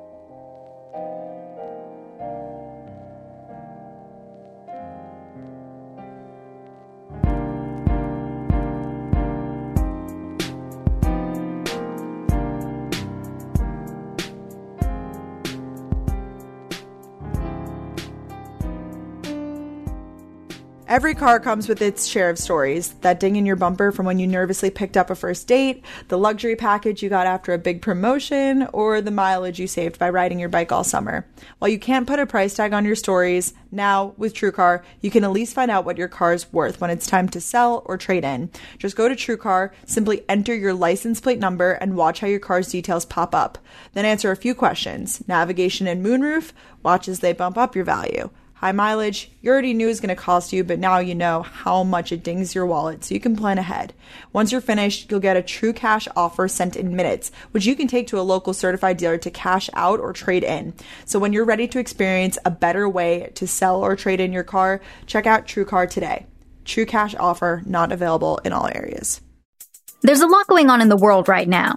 [20.93, 22.93] Every car comes with its share of stories.
[23.01, 26.19] That ding in your bumper from when you nervously picked up a first date, the
[26.19, 30.39] luxury package you got after a big promotion, or the mileage you saved by riding
[30.39, 31.27] your bike all summer.
[31.61, 35.25] While you can't put a price tag on your stories, now with TrueCar, you can
[35.25, 37.97] at least find out what your car is worth when it's time to sell or
[37.97, 38.51] trade in.
[38.77, 42.69] Just go to TrueCar, simply enter your license plate number, and watch how your car's
[42.69, 43.57] details pop up.
[43.95, 46.53] Then answer a few questions navigation and moonroof,
[46.83, 48.29] watch as they bump up your value
[48.63, 51.43] high mileage you already knew it was going to cost you but now you know
[51.43, 53.93] how much it dings your wallet so you can plan ahead.
[54.33, 57.89] Once you're finished you'll get a true cash offer sent in minutes which you can
[57.89, 60.73] take to a local certified dealer to cash out or trade in.
[61.07, 64.45] So when you're ready to experience a better way to sell or trade in your
[64.45, 66.27] car check out TrueCar today.
[66.65, 69.21] True cash offer not available in all areas.
[70.03, 71.75] There's a lot going on in the world right now,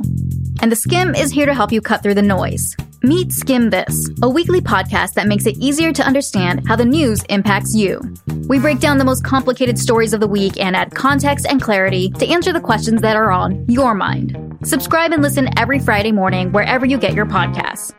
[0.62, 2.76] and the Skimm is here to help you cut through the noise.
[3.06, 7.24] Meet Skimm This, a weekly podcast that makes it easier to understand how the news
[7.26, 8.02] impacts you.
[8.48, 12.10] We break down the most complicated stories of the week and add context and clarity
[12.10, 14.58] to answer the questions that are on your mind.
[14.64, 17.94] Subscribe and listen every Friday morning wherever you get your podcasts.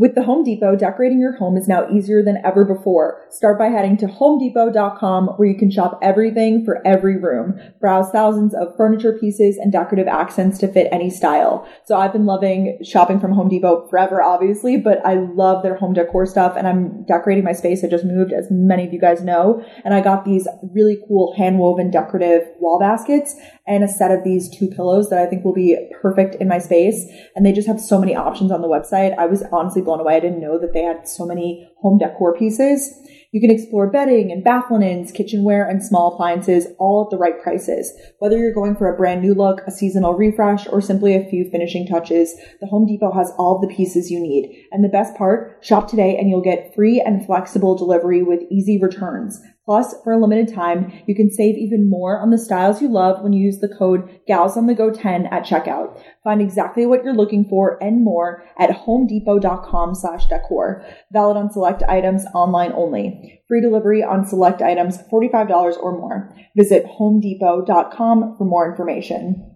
[0.00, 3.26] With the Home Depot, decorating your home is now easier than ever before.
[3.28, 7.60] Start by heading to homedepot.com where you can shop everything for every room.
[7.80, 11.68] Browse thousands of furniture pieces and decorative accents to fit any style.
[11.84, 15.92] So I've been loving shopping from Home Depot forever, obviously, but I love their home
[15.92, 17.84] decor stuff and I'm decorating my space.
[17.84, 21.34] I just moved, as many of you guys know, and I got these really cool
[21.36, 23.36] hand woven decorative wall baskets
[23.70, 26.58] and a set of these two pillows that I think will be perfect in my
[26.58, 27.06] space.
[27.36, 29.16] And they just have so many options on the website.
[29.16, 30.16] I was honestly blown away.
[30.16, 32.92] I didn't know that they had so many home decor pieces.
[33.30, 37.40] You can explore bedding and bath linens, kitchenware, and small appliances all at the right
[37.40, 37.92] prices.
[38.18, 41.48] Whether you're going for a brand new look, a seasonal refresh, or simply a few
[41.48, 44.66] finishing touches, the Home Depot has all the pieces you need.
[44.72, 48.80] And the best part, shop today and you'll get free and flexible delivery with easy
[48.82, 49.40] returns.
[49.64, 53.22] Plus, for a limited time, you can save even more on the styles you love
[53.22, 56.02] when you use the code GalsOnTheGo10 at checkout.
[56.24, 60.84] Find exactly what you're looking for and more at homedepot.com slash decor.
[61.12, 63.42] Valid on select items online only.
[63.46, 66.34] Free delivery on select items $45 or more.
[66.56, 69.49] Visit homedepot.com for more information.